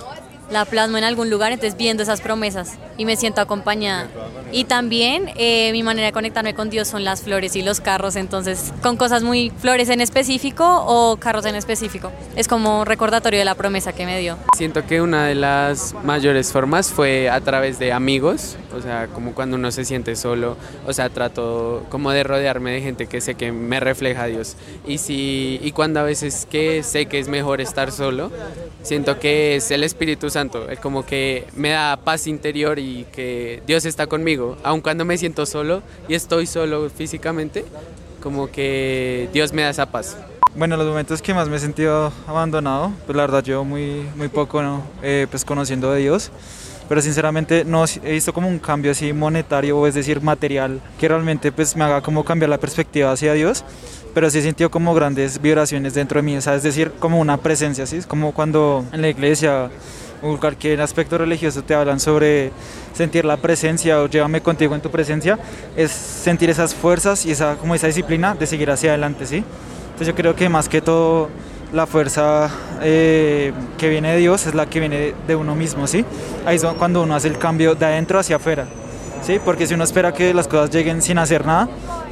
[0.51, 4.07] la plasmo en algún lugar, entonces viendo esas promesas y me siento acompañada.
[4.51, 8.15] Y también eh, mi manera de conectarme con Dios son las flores y los carros,
[8.15, 12.11] entonces con cosas muy flores en específico o carros en específico.
[12.35, 14.37] Es como recordatorio de la promesa que me dio.
[14.55, 19.33] Siento que una de las mayores formas fue a través de amigos, o sea, como
[19.33, 23.35] cuando uno se siente solo, o sea, trato como de rodearme de gente que sé
[23.35, 24.57] que me refleja a Dios.
[24.85, 28.31] Y si y cuando a veces que sé que es mejor estar solo,
[28.83, 33.61] siento que es el Espíritu Santo, es como que me da paz interior y que
[33.67, 37.63] Dios está conmigo, aun cuando me siento solo y estoy solo físicamente,
[38.21, 40.17] como que Dios me da esa paz.
[40.55, 44.27] Bueno, los momentos que más me he sentido abandonado, pues la verdad yo muy, muy
[44.27, 44.83] poco ¿no?
[45.01, 46.31] Eh, pues conociendo de Dios,
[46.89, 51.07] pero sinceramente no he visto como un cambio así monetario o es decir material que
[51.07, 53.63] realmente pues me haga como cambiar la perspectiva hacia Dios,
[54.13, 57.19] pero sí he sentido como grandes vibraciones dentro de mí, o sea, es decir, como
[57.19, 57.97] una presencia, ¿sí?
[57.97, 59.69] Es como cuando en la iglesia
[60.21, 62.51] o cualquier aspecto religioso te hablan sobre
[62.93, 65.39] sentir la presencia o llévame contigo en tu presencia,
[65.75, 69.43] es sentir esas fuerzas y esa, como esa disciplina de seguir hacia adelante, ¿sí?
[70.01, 71.29] Entonces yo creo que más que todo
[71.73, 72.49] la fuerza
[72.81, 76.05] eh, que viene de Dios es la que viene de, uno mismo, ¿sí?
[76.45, 78.65] Ahí es cuando uno hace el cambio de adentro hacia afuera,
[79.21, 79.39] ¿sí?
[79.43, 81.69] Porque si uno espera que las cosas lleguen sin hacer nada,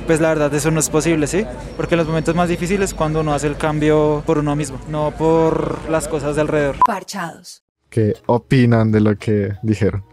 [0.08, 1.46] pues la verdad eso no es posible, ¿sí?
[1.78, 5.12] Porque los momentos más difíciles es cuando uno hace el cambio por uno mismo, no
[5.12, 6.78] por las cosas de alrededor.
[6.86, 7.64] Parchados.
[7.90, 10.04] ¿Qué opinan de lo que dijeron?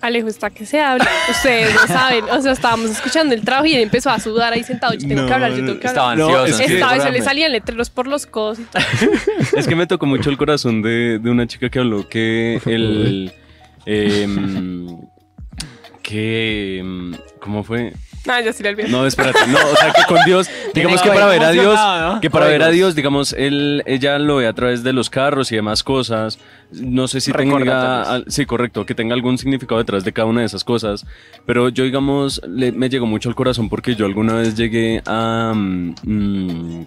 [0.00, 1.08] Alejo está que se habla.
[1.30, 2.24] Ustedes no saben.
[2.30, 4.92] O sea, estábamos escuchando el trabajo y él empezó a sudar ahí sentado.
[4.94, 6.28] Yo tengo No, que hablar, yo tengo que Estaba hablar.
[6.30, 6.62] No, ansiosa.
[6.62, 8.82] es que- Esta vez se le salían letreros por los codos y todo.
[9.56, 13.32] Es que me tocó mucho el corazón de, de una chica que habló que el.
[13.86, 14.86] em,
[16.02, 16.78] que.
[16.78, 17.92] em, ¿Cómo fue?
[18.28, 18.88] Ah, ya sí le olvidé.
[18.88, 19.46] No, espérate.
[19.46, 20.48] No, o sea, que con Dios.
[20.74, 21.74] digamos que para ver a Dios.
[21.78, 22.20] ¿no?
[22.20, 22.68] Que para ver a.
[22.70, 26.38] Dios, digamos, él, ella lo ve a través de los carros y demás cosas.
[26.72, 28.22] No sé si tenga.
[28.26, 28.84] Sí, correcto.
[28.86, 31.06] Que tenga algún significado detrás de cada una de esas cosas.
[31.46, 35.52] Pero yo, digamos, le- me llegó mucho al corazón porque yo alguna vez llegué a.
[35.54, 36.86] mm,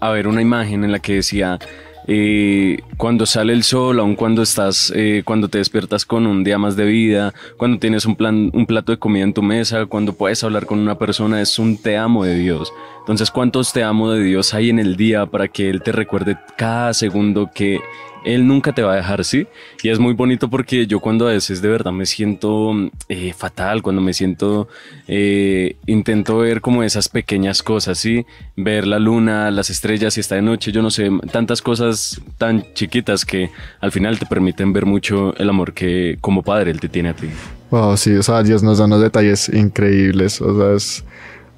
[0.00, 1.58] a ver una imagen en la que decía
[2.06, 6.58] eh, cuando sale el sol, aun cuando estás, eh, cuando te despiertas con un día
[6.58, 10.12] más de vida, cuando tienes un plan, un plato de comida en tu mesa, cuando
[10.12, 12.72] puedes hablar con una persona, es un te amo de Dios.
[13.00, 16.38] Entonces, ¿cuántos te amo de Dios hay en el día para que Él te recuerde
[16.56, 17.80] cada segundo que
[18.24, 19.46] Él nunca te va a dejar, sí?
[19.82, 22.72] Y es muy bonito porque yo cuando a veces de verdad me siento
[23.08, 24.68] eh, fatal, cuando me siento,
[25.08, 28.26] eh, intento ver como esas pequeñas cosas, ¿sí?
[28.56, 32.64] Ver la luna, las estrellas, si está de noche, yo no sé, tantas cosas tan
[32.74, 33.50] chiquitas que
[33.80, 37.14] al final te permiten ver mucho el amor que como padre Él te tiene a
[37.14, 37.28] ti.
[37.70, 40.40] Wow, sí, o sea, Dios nos da unos detalles increíbles.
[40.40, 41.04] O sea, es...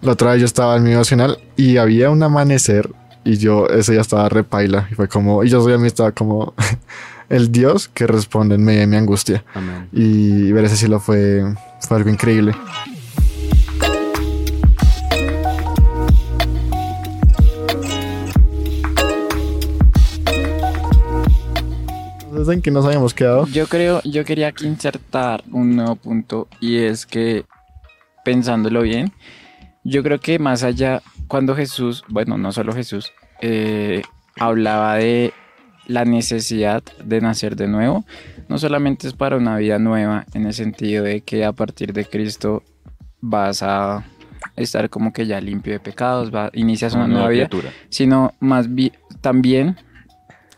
[0.03, 2.91] la otra vez yo estaba en mi emocional y había un amanecer
[3.25, 4.89] y yo, ese ya estaba repaila.
[4.91, 6.55] Y fue como, y yo soy a mí estaba como
[7.29, 9.45] el Dios que responde en medio de mi angustia.
[9.55, 9.89] Amén.
[9.93, 11.43] Y ver ese cielo fue,
[11.81, 12.55] fue algo increíble.
[22.51, 23.47] ¿en qué nos habíamos quedado?
[23.47, 27.45] Yo creo, yo quería aquí insertar un nuevo punto y es que
[28.25, 29.13] pensándolo bien,
[29.85, 31.03] yo creo que más allá,
[31.33, 33.11] cuando Jesús, bueno, no solo Jesús,
[33.41, 34.03] eh,
[34.39, 35.33] hablaba de
[35.87, 38.05] la necesidad de nacer de nuevo,
[38.51, 42.05] no solamente es para una vida nueva, en el sentido de que a partir de
[42.05, 42.63] Cristo
[43.23, 44.05] vas a
[44.57, 47.73] estar como que ya limpio de pecados, va, inicias una, nueva vida, criatura.
[47.89, 49.79] sino más bien también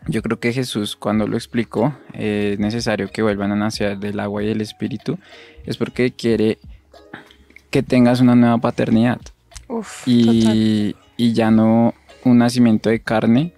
[0.09, 4.19] yo creo que Jesús cuando lo explicó eh, es necesario que vuelvan a nacer del
[4.19, 5.21] agua y del espíritu
[5.67, 6.59] es porque quiere
[7.71, 9.21] que tengas una nueva paternidad
[9.69, 11.95] Uf, y, y ya no
[12.25, 13.53] un nacimiento de carne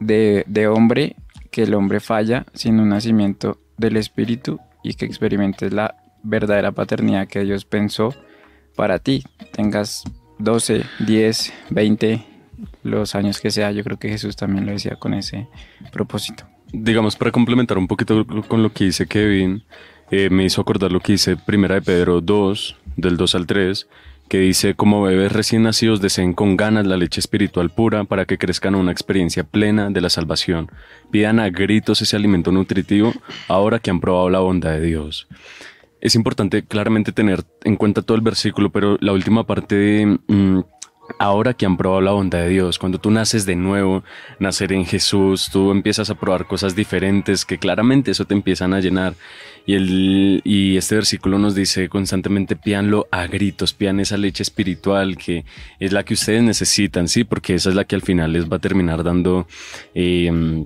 [0.00, 1.16] de, de hombre,
[1.50, 7.28] que el hombre falla, sino un nacimiento del espíritu y que experimentes la verdadera paternidad
[7.28, 8.14] que Dios pensó
[8.74, 9.22] para ti.
[9.52, 10.04] Tengas
[10.38, 12.24] 12, 10, 20,
[12.82, 15.48] los años que sea, yo creo que Jesús también lo decía con ese
[15.92, 16.44] propósito.
[16.72, 19.62] Digamos, para complementar un poquito con lo que dice Kevin,
[20.10, 23.88] eh, me hizo acordar lo que dice Primera de Pedro 2, del 2 al 3,
[24.28, 28.38] que dice, como bebés recién nacidos deseen con ganas la leche espiritual pura para que
[28.38, 30.70] crezcan a una experiencia plena de la salvación.
[31.10, 33.12] Pidan a gritos ese alimento nutritivo
[33.48, 35.28] ahora que han probado la bondad de Dios.
[36.00, 40.18] Es importante claramente tener en cuenta todo el versículo, pero la última parte de...
[41.18, 44.02] Ahora que han probado la bondad de Dios, cuando tú naces de nuevo,
[44.38, 48.80] nacer en Jesús, tú empiezas a probar cosas diferentes que claramente eso te empiezan a
[48.80, 49.14] llenar.
[49.66, 55.16] Y, el, y este versículo nos dice constantemente, píanlo a gritos, pidan esa leche espiritual
[55.16, 55.44] que
[55.78, 57.24] es la que ustedes necesitan, ¿sí?
[57.24, 59.46] Porque esa es la que al final les va a terminar dando...
[59.94, 60.64] eh,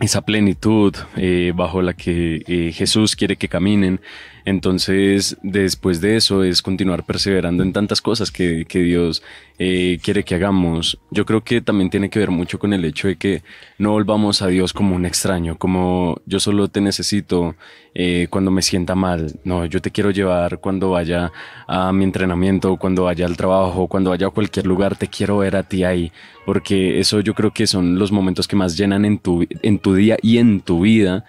[0.00, 4.00] esa plenitud eh, bajo la que eh, Jesús quiere que caminen.
[4.50, 9.22] Entonces, después de eso es continuar perseverando en tantas cosas que, que Dios
[9.60, 10.98] eh, quiere que hagamos.
[11.12, 13.44] Yo creo que también tiene que ver mucho con el hecho de que
[13.78, 17.54] no volvamos a Dios como un extraño, como yo solo te necesito
[17.94, 19.38] eh, cuando me sienta mal.
[19.44, 21.30] No, yo te quiero llevar cuando vaya
[21.68, 25.54] a mi entrenamiento, cuando vaya al trabajo, cuando vaya a cualquier lugar, te quiero ver
[25.54, 26.10] a ti ahí,
[26.44, 29.94] porque eso yo creo que son los momentos que más llenan en tu, en tu
[29.94, 31.24] día y en tu vida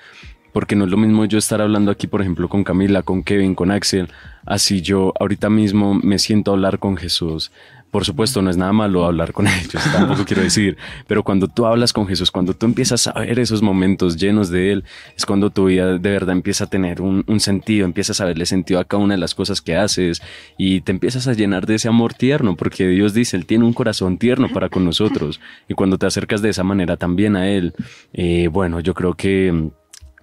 [0.54, 3.56] porque no es lo mismo yo estar hablando aquí, por ejemplo, con Camila, con Kevin,
[3.56, 4.10] con Axel,
[4.46, 7.52] así yo ahorita mismo me siento a hablar con Jesús.
[7.92, 10.78] Por supuesto, no es nada malo hablar con ellos, tampoco quiero decir,
[11.08, 14.72] pero cuando tú hablas con Jesús, cuando tú empiezas a ver esos momentos llenos de
[14.72, 14.86] Él,
[15.18, 18.46] es cuando tu vida de verdad empieza a tener un, un sentido, empiezas a verle
[18.46, 20.22] sentido a cada una de las cosas que haces
[20.58, 23.74] y te empiezas a llenar de ese amor tierno, porque Dios dice, Él tiene un
[23.74, 27.74] corazón tierno para con nosotros y cuando te acercas de esa manera también a Él,
[28.14, 29.72] eh, bueno, yo creo que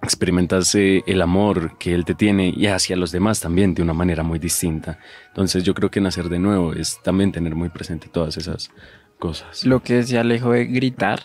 [0.09, 4.23] experimentas el amor que Él te tiene y hacia los demás también de una manera
[4.23, 4.97] muy distinta.
[5.27, 8.71] Entonces yo creo que nacer de nuevo es también tener muy presente todas esas
[9.19, 9.65] cosas.
[9.65, 11.21] Lo que decía Alejo de gritar,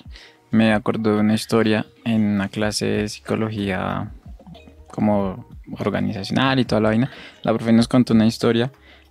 [0.50, 4.12] me acordó de una historia en una clase de psicología
[4.88, 7.10] como organizacional y toda la vaina.
[7.42, 8.70] La profe nos contó una historia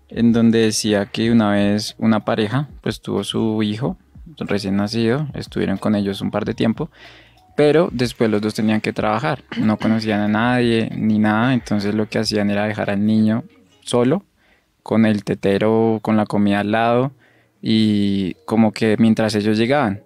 [0.09, 3.97] en donde decía que una vez una pareja pues tuvo su hijo
[4.37, 6.91] recién nacido, estuvieron con ellos un par de tiempo,
[7.55, 12.07] pero después los dos tenían que trabajar, no conocían a nadie ni nada, entonces lo
[12.07, 13.43] que hacían era dejar al niño
[13.81, 14.23] solo,
[14.81, 17.11] con el tetero, con la comida al lado
[17.61, 20.03] y como que mientras ellos llegaban.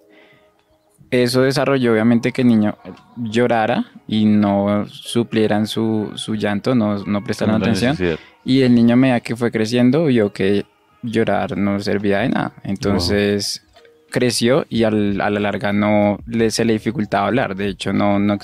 [1.09, 2.77] Eso desarrolló obviamente que el niño
[3.15, 7.91] llorara y no suplieran su, su llanto, no, no prestaran atención.
[7.91, 8.19] necesidad.
[8.43, 10.65] Y el niño, a medida que fue creciendo, vio que
[11.01, 12.53] llorar no servía de nada.
[12.63, 13.63] Entonces
[14.09, 17.55] creció y al- a la larga no le, se le dificultaba hablar.
[17.55, 18.37] De hecho, no, no,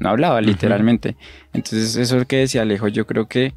[0.00, 1.16] no hablaba literalmente.
[1.52, 3.54] Entonces, eso que decía Alejo, yo creo que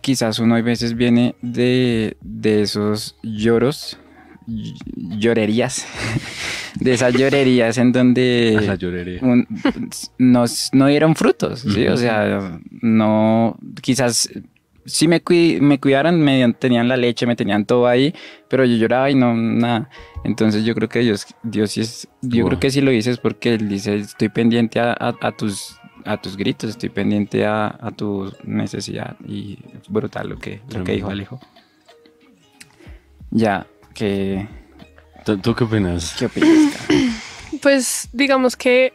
[0.00, 3.98] quizás uno a veces viene de, de esos lloros,
[4.48, 5.86] ll- llorerías,
[6.80, 8.54] de esas llorerías en donde
[9.22, 9.46] un-
[10.18, 11.86] no, no dieron frutos, ¿sí?
[11.88, 14.30] O sea, no, quizás
[14.84, 18.14] sí me, cui- me cuidaron, me tenían la leche, me tenían todo ahí,
[18.48, 19.88] pero yo lloraba y no, nada.
[20.24, 22.48] Entonces yo creo que Dios, Dios sí es, yo Wow.
[22.50, 25.76] creo que sí lo dices porque Él dice, estoy pendiente a, a- a tus
[26.06, 30.82] a tus gritos, estoy pendiente a, a tu necesidad y es brutal lo que, lo
[30.82, 31.10] que dijo.
[31.10, 31.38] Alejo.
[33.30, 34.48] Ya, que...
[35.24, 36.16] ¿Tú, tú qué opinas?
[36.18, 36.70] ¿Qué opinas?
[37.60, 38.94] Pues digamos que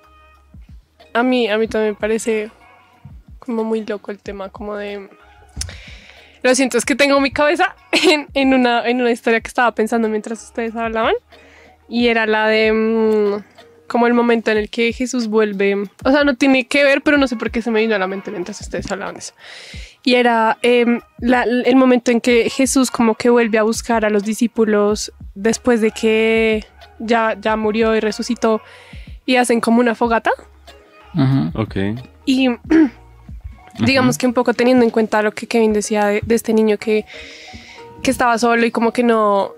[1.14, 2.50] a mí, a mí también me parece
[3.38, 5.08] como muy loco el tema, como de...
[6.46, 9.74] Lo siento, es que tengo mi cabeza en, en una, en una historia que estaba
[9.74, 11.16] pensando mientras ustedes hablaban.
[11.90, 13.44] Y era la de mm,
[13.88, 15.76] como el momento en el que Jesús vuelve.
[16.04, 18.00] O sea, no tiene que ver, pero no sé por qué se me vino a
[18.00, 19.34] la mente mientras ustedes hablaban de eso.
[20.04, 24.12] Y era em, la- el momento en que Jesús como que vuelve a buscar a
[24.12, 26.64] los discípulos después de que
[27.00, 28.62] ya, ya murió y resucitó
[29.26, 30.30] y hacen como una fogata.
[31.16, 31.60] Ujú.
[31.60, 31.76] Ok.
[32.26, 32.50] Y
[33.80, 37.06] digamos que un poco teniendo en cuenta lo que Kevin decía de, este niño que,
[38.04, 39.54] que estaba solo y como que no,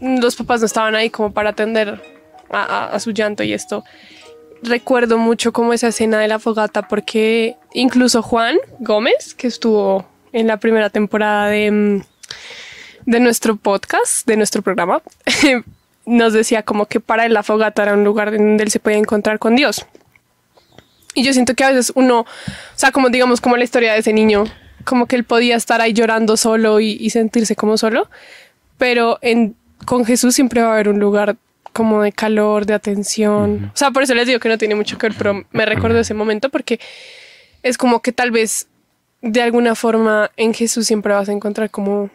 [0.00, 2.02] los papás no estaban ahí como para atender
[2.50, 3.84] a su llanto y esto.
[4.62, 10.46] Recuerdo mucho como esa escena de la fogata porque incluso Juan Gómez, que estuvo en
[10.46, 12.02] la primera temporada de, mm,
[13.06, 15.02] de nuestro podcast, de nuestro programa,
[16.06, 18.98] nos decía como que para él la fogata era un lugar donde él se podía
[18.98, 19.86] encontrar con Dios.
[21.16, 22.26] Y yo siento que a veces uno, o
[22.76, 24.44] sea, como digamos, como la historia de ese niño
[24.84, 28.08] como que él podía estar ahí llorando solo y, y sentirse como solo,
[28.78, 31.36] pero en, con Jesús siempre va a haber un lugar
[31.72, 33.70] como de calor, de atención.
[33.74, 35.98] O sea, por eso les digo que no tiene mucho que ver, pero me recuerdo
[35.98, 36.78] ese momento porque
[37.62, 38.68] es como que tal vez
[39.22, 42.10] de alguna forma en Jesús siempre vas a encontrar como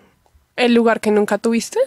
[0.56, 1.80] el lugar que nunca tuviste.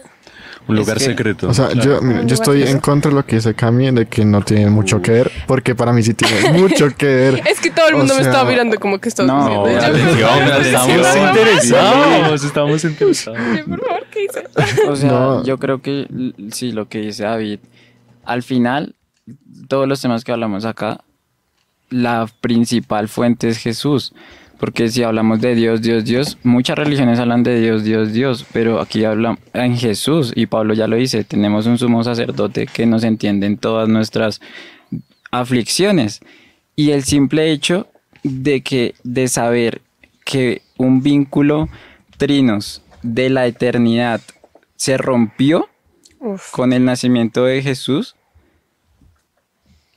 [0.67, 1.49] Un lugar que- secreto.
[1.49, 4.25] O sea, yo, mira, yo estoy en contra de lo que dice Cami, de que
[4.25, 7.43] no tiene mucho que ver, porque para mí sí tiene mucho que ver.
[7.47, 12.45] Es que todo el O mundo me estaba mirando como que estás No, Estamos interesados,
[12.45, 13.39] estamos interesados.
[13.69, 14.45] Por favor, ¿qué hice?
[14.89, 15.45] O sea, No.
[15.45, 16.07] yo creo que
[16.51, 17.59] sí, lo que dice David,
[18.25, 18.95] al final,
[19.69, 21.01] todos los temas que hablamos acá,
[21.91, 24.13] la principal fuente es Jesús.
[24.59, 28.81] Porque si hablamos de Dios, Dios, Dios, muchas religiones hablan de Dios, Dios, Dios, pero
[28.81, 33.05] aquí hablan en Jesús, y Pablo ya lo dice, tenemos un sumo sacerdote que nos
[33.05, 34.41] entiende en todas nuestras
[35.31, 36.21] aflicciones.
[36.77, 37.89] Y el simple hecho
[38.23, 39.83] de que, de saber
[40.25, 41.69] que un vínculo
[42.17, 44.21] trinos de la eternidad
[44.77, 45.69] se rompió
[46.21, 46.51] Uf.
[46.51, 48.17] con el nacimiento de Jesús,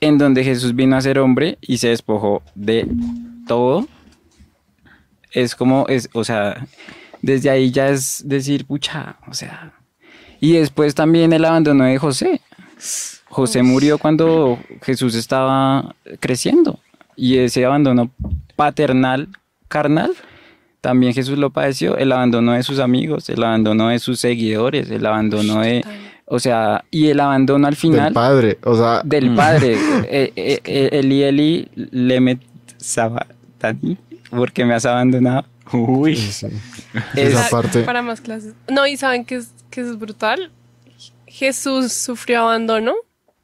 [0.00, 2.86] en donde Jesús vino a ser hombre y se despojó de
[3.46, 3.86] todo.
[5.42, 6.66] Es como, es, o sea,
[7.22, 9.72] desde ahí ya es decir, pucha, o sea.
[10.40, 12.40] Y después también el abandono de José.
[13.28, 16.78] José murió cuando Jesús estaba creciendo.
[17.16, 18.10] Y ese abandono
[18.56, 19.28] paternal,
[19.66, 20.12] carnal,
[20.80, 21.96] también Jesús lo padeció.
[21.96, 25.84] El abandono de sus amigos, el abandono de sus seguidores, el abandono de.
[26.24, 29.72] O sea, y el abandono al final Del padre, o sea, del padre.
[30.10, 32.40] eh, eh, eh, Eli Eli Lemet
[32.76, 33.96] Sabatani,
[34.30, 35.46] porque me has abandonado.
[35.72, 36.16] Uy.
[36.16, 36.46] sí.
[37.14, 37.82] Es- esa parte.
[37.82, 38.54] Para más clases.
[38.68, 40.50] No, y saben que es, que es brutal.
[41.26, 42.94] Jesús sufrió abandono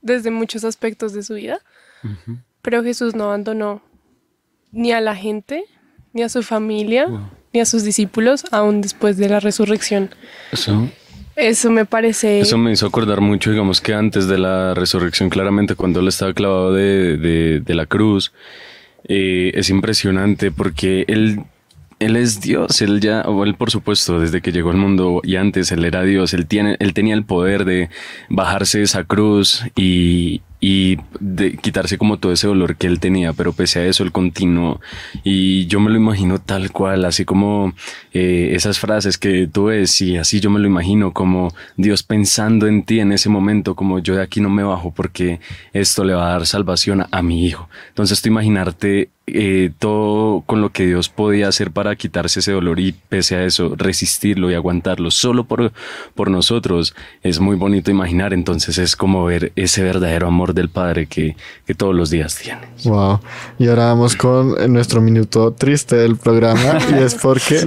[0.00, 1.58] desde muchos aspectos de su vida,
[2.62, 3.82] pero Jesús no abandonó
[4.72, 5.64] ni a la gente,
[6.12, 7.06] ni a su familia,
[7.52, 10.10] ni a sus discípulos, aún después de la resurrección.
[10.50, 10.88] Eso,
[11.36, 12.40] Eso me parece...
[12.40, 16.32] eso me hizo acordar mucho, digamos que antes de la resurrección, claramente cuando él estaba
[16.34, 18.32] clavado de, de- de la cruz,
[19.08, 21.40] eh, es impresionante porque él,
[21.98, 25.36] él es Dios, él ya, o él por supuesto, desde que llegó al mundo y
[25.36, 27.90] antes él era Dios, él, tiene, él tenía el poder de
[28.28, 33.52] bajarse esa cruz y, y de quitarse como todo ese dolor que él tenía, pero
[33.52, 34.80] pese a eso él continuó
[35.22, 37.74] y yo me lo imagino tal cual, así como
[38.14, 42.66] eh, esas frases que tú ves y así yo me lo imagino como Dios pensando
[42.66, 45.38] en ti en ese momento, como yo de aquí no me bajo porque
[45.74, 47.68] esto le va a dar salvación a, a mi hijo.
[47.90, 52.78] Entonces tú imaginarte eh, todo con lo que Dios podía hacer para quitarse ese dolor
[52.78, 55.72] y pese a eso resistirlo y aguantarlo solo por,
[56.14, 58.34] por nosotros es muy bonito imaginar.
[58.34, 62.62] Entonces es como ver ese verdadero amor del Padre que, que todos los días tiene.
[62.84, 63.20] Wow.
[63.58, 67.60] Y ahora vamos con nuestro minuto triste del programa y es porque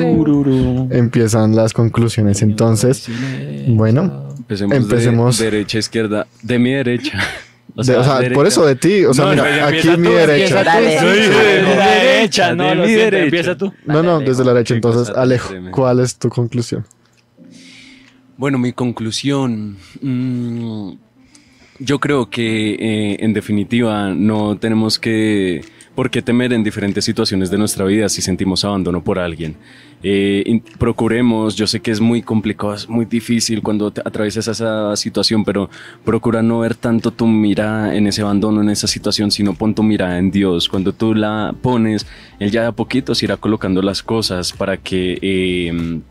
[0.92, 2.42] empiezan las conclusiones.
[2.42, 3.08] Entonces,
[3.68, 5.38] bueno, Empecemos, Empecemos.
[5.40, 7.20] de derecha izquierda, de mi derecha.
[7.86, 10.64] De- o sea, por eso de ti, o sea, No, mira, aquí mi derecha.
[10.64, 13.24] derecha, no, mi derecha.
[13.24, 13.74] empieza tú.
[13.86, 14.74] No, no, desde la derecha.
[14.76, 15.54] Entonces, pues, Alejo.
[15.72, 16.86] ¿cuál es tu conclusión?
[18.38, 19.78] Bueno, mi conclusión.
[20.02, 20.92] mm,
[21.80, 25.62] yo creo que eh, en definitiva no tenemos que
[25.96, 29.58] por qué temer en diferentes situaciones de nuestra vida si sentimos abandono por alguien.
[30.04, 34.96] Eh, procuremos, yo sé que es muy complicado, es muy difícil cuando te atraviesas esa
[34.96, 35.70] situación, pero
[36.06, 39.84] procura no ver tanto tu mirada en ese abandono, en esa situación, sino pon tu
[39.84, 40.70] mirada en Dios.
[40.70, 42.06] Cuando tú la pones,
[42.40, 45.18] Él ya de a poquito se irá colocando las cosas para que...
[45.22, 46.02] eh,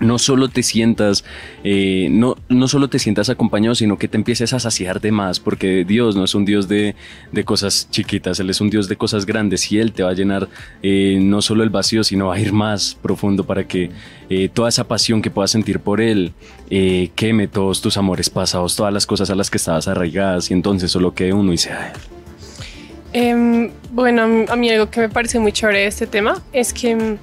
[0.00, 1.24] no solo te sientas,
[1.62, 5.40] eh, no, no solo te sientas acompañado, sino que te empieces a saciar de más,
[5.40, 6.94] porque Dios no es un Dios de,
[7.32, 10.14] de cosas chiquitas, Él es un Dios de cosas grandes y Él te va a
[10.14, 10.48] llenar
[10.82, 13.90] eh, no solo el vacío, sino va a ir más profundo para que
[14.30, 16.32] eh, toda esa pasión que puedas sentir por Él
[17.16, 20.90] queme todos tus amores pasados, todas las cosas a las que estabas arraigadas y entonces
[20.90, 22.00] solo quede uno y sea Él.
[23.12, 27.16] Em, bueno, a mí- algo que me parece muy chévere de este tema es que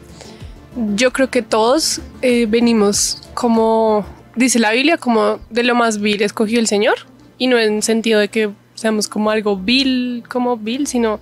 [0.96, 4.06] yo creo que todos eh, venimos como,
[4.36, 6.96] dice la Biblia, como de lo más vil escogió el Señor
[7.38, 11.20] y no en sentido de que seamos como algo vil, como vil, sino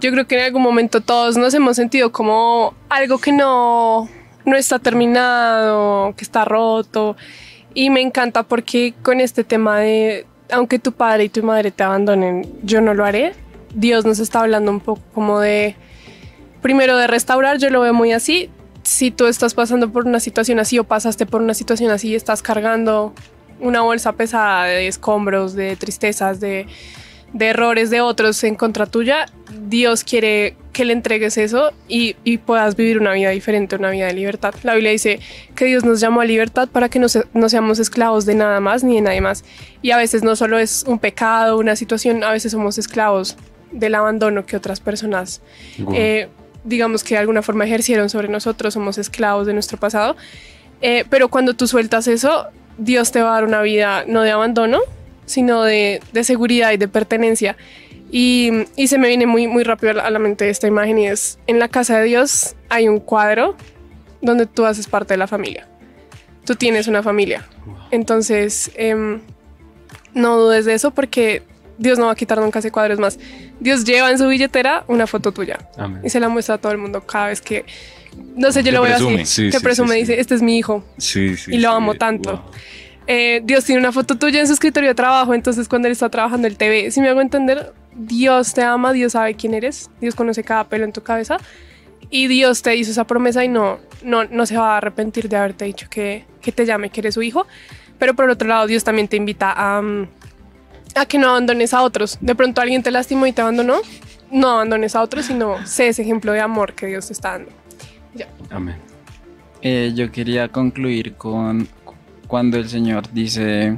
[0.00, 4.08] yo creo que en algún momento todos nos hemos sentido como algo que no,
[4.46, 7.16] no está terminado, que está roto.
[7.74, 11.82] Y me encanta porque con este tema de, aunque tu padre y tu madre te
[11.82, 13.34] abandonen, yo no lo haré.
[13.74, 15.76] Dios nos está hablando un poco como de,
[16.62, 18.50] primero de restaurar, yo lo veo muy así.
[18.90, 22.42] Si tú estás pasando por una situación así o pasaste por una situación así, estás
[22.42, 23.14] cargando
[23.60, 26.66] una bolsa pesada de escombros, de tristezas, de,
[27.38, 29.26] errores de otros en contra tuya,
[29.68, 34.06] Dios quiere que le entregues eso y, y puedas vivir una vida diferente, una vida
[34.06, 34.54] de libertad.
[34.64, 35.20] La Biblia dice
[35.54, 38.58] que Dios nos llamó a libertad para que no, se- no seamos esclavos de nada
[38.58, 39.44] más ni de nadie más.
[39.82, 43.36] Y a veces no solo es un pecado, una situación, a veces somos esclavos
[43.70, 45.42] del abandono que otras personas,
[45.94, 46.28] eh,
[46.64, 50.16] digamos que de alguna forma ejercieron sobre nosotros, somos esclavos de nuestro pasado.
[50.82, 52.46] Eh, pero cuando tú sueltas eso,
[52.78, 54.80] Dios te va a dar una vida no de abandono,
[55.26, 57.56] sino de, de seguridad y de pertenencia.
[58.10, 60.98] Y, y se me viene muy, muy rápido a la, a la mente esta imagen
[60.98, 63.54] y es, en la casa de Dios hay un cuadro
[64.20, 65.68] donde tú haces parte de la familia.
[66.44, 67.46] Tú tienes una familia.
[67.90, 69.20] Entonces, em,
[70.14, 71.42] no dudes de eso porque
[71.80, 72.94] Dios no va a quitar nunca ese cuadro.
[72.94, 73.18] Es más,
[73.58, 76.02] Dios lleva en su billetera una foto tuya Amén.
[76.04, 77.64] y se la muestra a todo el mundo cada vez que,
[78.36, 79.22] no sé, yo Te lo veo presume.
[79.22, 80.00] así, Sí, que sí, presume, sí, sí.
[80.00, 81.52] dice, este es mi hijo Sí, sí.
[81.54, 81.74] y lo sí.
[81.76, 82.44] amo tanto.
[83.06, 86.08] Eh, Dios tiene una foto tuya en su escritorio de trabajo, entonces cuando él está
[86.10, 90.14] trabajando el TV, si me hago entender, Dios te ama, Dios sabe quién eres, Dios
[90.14, 91.38] conoce cada pelo en tu cabeza
[92.10, 95.36] y Dios te hizo esa promesa y no, no, no se va a arrepentir de
[95.36, 97.46] haberte dicho que, que te llame, que eres su hijo.
[97.98, 100.08] Pero por otro lado, Dios también te invita a, mm,
[100.94, 102.18] a que no abandones a otros.
[102.20, 103.76] De pronto alguien te lastimó y te abandonó,
[104.30, 107.50] no abandones a otros, sino sé ese ejemplo de amor que Dios te está dando.
[108.14, 108.26] Ya.
[108.50, 108.76] Amén.
[109.62, 111.94] Eh, yo quería concluir con cu-
[112.26, 113.76] cuando el Señor dice,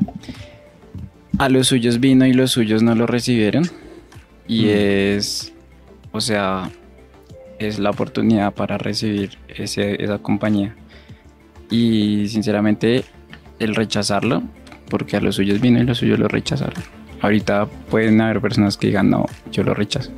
[1.38, 3.64] a los suyos vino y los suyos no lo recibieron.
[4.46, 4.68] Y Mm.
[4.70, 5.52] es,
[6.12, 6.70] o sea,
[7.58, 10.74] es la oportunidad para recibir ese- esa compañía.
[11.70, 13.04] Y sinceramente,
[13.58, 14.42] el rechazarlo,
[14.90, 16.82] porque a los suyos vino y los suyos lo rechazaron.
[17.22, 20.10] Ahorita pueden haber personas que digan, no, yo lo rechazo.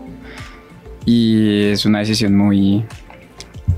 [1.04, 2.84] Y es una decisión muy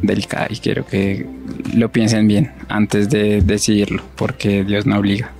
[0.00, 1.26] delicada y quiero que
[1.74, 5.32] lo piensen bien antes de decidirlo, porque Dios no obliga.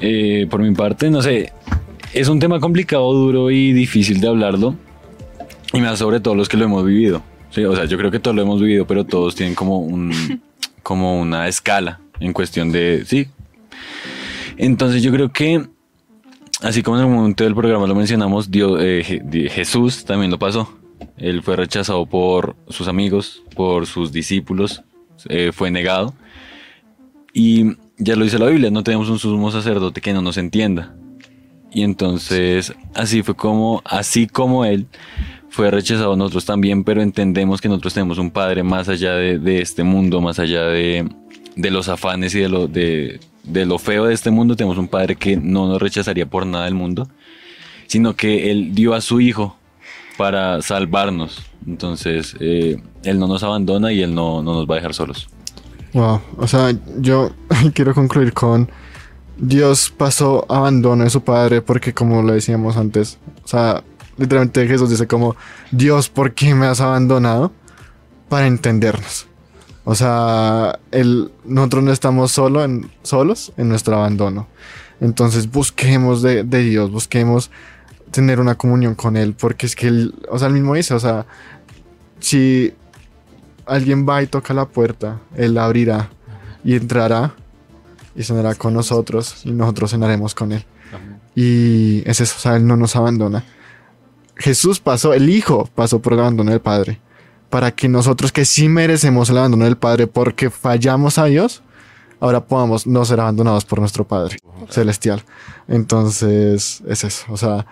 [0.00, 1.52] Eh, por mi parte, no sé,
[2.12, 4.76] es un tema complicado, duro y difícil de hablarlo.
[5.72, 7.22] Y más sobre todo los que lo hemos vivido.
[7.50, 10.12] Sí, o sea, yo creo que todos lo hemos vivido, pero todos tienen como un
[10.82, 13.26] como una escala en cuestión de sí.
[14.56, 15.66] Entonces yo creo que
[16.60, 20.68] así como en el momento del programa lo mencionamos, Dios, eh, Jesús también lo pasó.
[21.16, 24.82] Él fue rechazado por sus amigos, por sus discípulos,
[25.28, 26.14] eh, fue negado.
[27.32, 30.94] Y ya lo dice la Biblia, no tenemos un sumo sacerdote que no nos entienda.
[31.70, 34.86] Y entonces así fue como, así como él
[35.50, 39.60] fue rechazado nosotros también, pero entendemos que nosotros tenemos un padre más allá de, de
[39.60, 41.08] este mundo, más allá de,
[41.54, 44.88] de los afanes y de lo, de, de lo feo de este mundo, tenemos un
[44.88, 47.08] padre que no nos rechazaría por nada del mundo,
[47.86, 49.56] sino que él dio a su hijo
[50.16, 51.42] para salvarnos.
[51.66, 55.28] Entonces, eh, él no nos abandona y él no, no nos va a dejar solos.
[55.92, 57.30] Wow, o sea, yo
[57.74, 58.68] quiero concluir con
[59.38, 63.82] Dios pasó abandono de su padre porque como lo decíamos antes, o sea,
[64.16, 65.36] literalmente Jesús dice como,
[65.70, 67.52] Dios, ¿por qué me has abandonado?
[68.28, 69.26] Para entendernos.
[69.88, 74.48] O sea, el, nosotros no estamos solo en, solos en nuestro abandono.
[75.00, 77.52] Entonces busquemos de, de Dios, busquemos
[78.10, 80.98] tener una comunión con Él, porque es que Él, o sea, Él mismo dice, o
[80.98, 81.26] sea,
[82.18, 82.74] si
[83.64, 86.10] alguien va y toca la puerta, Él la abrirá
[86.64, 87.36] y entrará
[88.16, 90.64] y cenará con nosotros y nosotros cenaremos con Él.
[91.36, 93.44] Y es eso, o sea, Él no nos abandona.
[94.34, 96.98] Jesús pasó, el Hijo pasó por el abandono del Padre,
[97.50, 101.62] para que nosotros que sí merecemos el abandono del Padre porque fallamos a Dios,
[102.20, 104.38] ahora podamos no ser abandonados por nuestro Padre
[104.70, 105.22] celestial.
[105.68, 107.66] Entonces, es eso, o sea,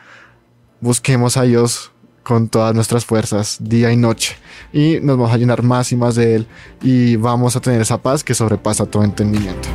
[0.80, 1.90] busquemos a Dios
[2.22, 4.36] con todas nuestras fuerzas, día y noche,
[4.72, 6.46] y nos vamos a llenar más y más de Él,
[6.82, 9.68] y vamos a tener esa paz que sobrepasa todo entendimiento.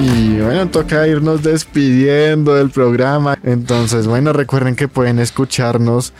[0.00, 3.38] Y bueno, toca irnos despidiendo del programa.
[3.42, 6.12] Entonces, bueno, recuerden que pueden escucharnos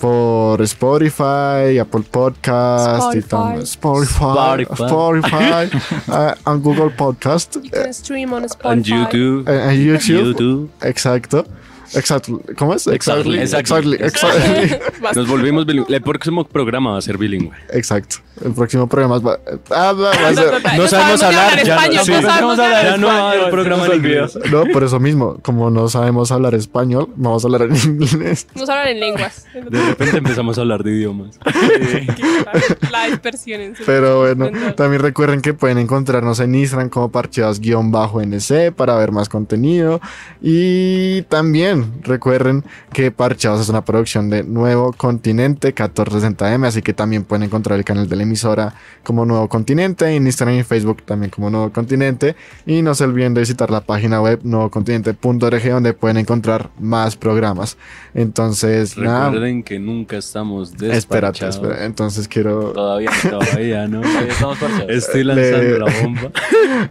[0.00, 4.82] por Spotify, Apple Podcast y tam- Spotify, Spotify.
[4.82, 5.76] Spotify,
[6.08, 8.72] uh, and Google Podcast, You can stream on Spotify.
[8.72, 9.48] En YouTube.
[9.48, 10.24] eh, en YouTube.
[10.24, 10.70] YouTube.
[10.82, 11.46] Exacto.
[11.94, 12.40] Exacto.
[12.56, 12.86] ¿Cómo es?
[12.86, 13.38] Exactly.
[13.38, 13.96] Exactly.
[14.00, 14.62] Exactly.
[14.64, 14.78] Exactly.
[15.14, 15.94] Nos volvimos bilingües.
[15.94, 17.52] El próximo programa va a ser bilingüe.
[17.70, 18.16] Exacto.
[18.44, 19.38] El próximo programa va,
[19.70, 22.84] ah, va- va a ser- No sabemos hablar, ya no- español, sí, no sabemos hablar
[22.84, 24.38] ya no español, programa en inglés.
[24.50, 28.46] No, por eso mismo, como no sabemos hablar español, vamos a hablar en inglés.
[28.54, 29.44] Vamos a hablar en lenguas.
[29.54, 31.38] De repente empezamos a hablar de idiomas.
[32.90, 33.86] La dispersión en serio.
[33.86, 40.00] Pero bueno, también recuerden que pueden encontrarnos en Instagram como parchados-nc para ver más contenido.
[40.40, 47.24] Y también recuerden que Parchados es una producción de Nuevo Continente 1460M, así que también
[47.24, 51.30] pueden encontrar el canal de la emisora como Nuevo Continente, en Instagram y Facebook también
[51.30, 52.36] como Nuevo Continente.
[52.66, 57.76] Y no se olviden de visitar la página web nuevocontinente.org donde pueden encontrar más programas.
[58.14, 59.26] Entonces, nada.
[59.30, 61.84] Recuerden que nunca estamos Espérate, espera.
[61.84, 62.72] Entonces quiero.
[62.72, 63.30] Todavía no.
[63.38, 64.00] Todavía no.
[64.02, 64.90] Todavía estamos parchados.
[64.90, 66.30] Estoy lanzando Le- la bomba.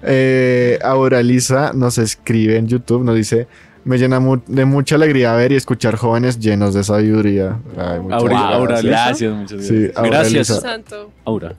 [0.04, 3.48] Eh, Aura Lisa nos escribe en YouTube, nos dice.
[3.84, 7.58] Me llena mu- de mucha alegría ver y escuchar jóvenes llenos de sabiduría.
[7.78, 8.54] Ay, muchas Aura- gracias.
[8.54, 8.82] Aura.
[8.82, 9.98] Gracias, muchas Sí, gracias.
[9.98, 10.50] Aura Gracias.
[10.50, 10.62] Lisa.
[10.62, 11.12] Santo.
[11.26, 11.56] Aura.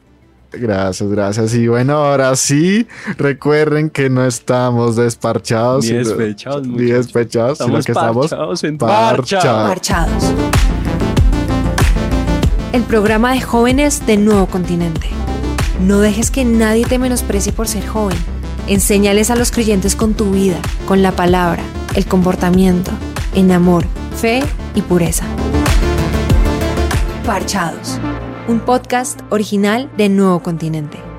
[0.52, 1.54] Gracias, gracias.
[1.54, 5.82] Y bueno, ahora sí, recuerden que no estamos desparchados.
[5.84, 9.68] Ni sino- despechados, Ni despechados, sino que estamos parchados en parchados.
[9.68, 10.24] Marchados.
[12.72, 15.08] El programa de jóvenes de Nuevo Continente.
[15.80, 18.16] No dejes que nadie te menosprecie por ser joven.
[18.68, 21.62] Enséñales a los creyentes con tu vida, con la palabra,
[21.96, 22.92] el comportamiento,
[23.34, 23.84] en amor,
[24.16, 24.40] fe
[24.76, 25.24] y pureza.
[27.26, 27.98] Parchados.
[28.46, 31.11] Un podcast original de Nuevo Continente.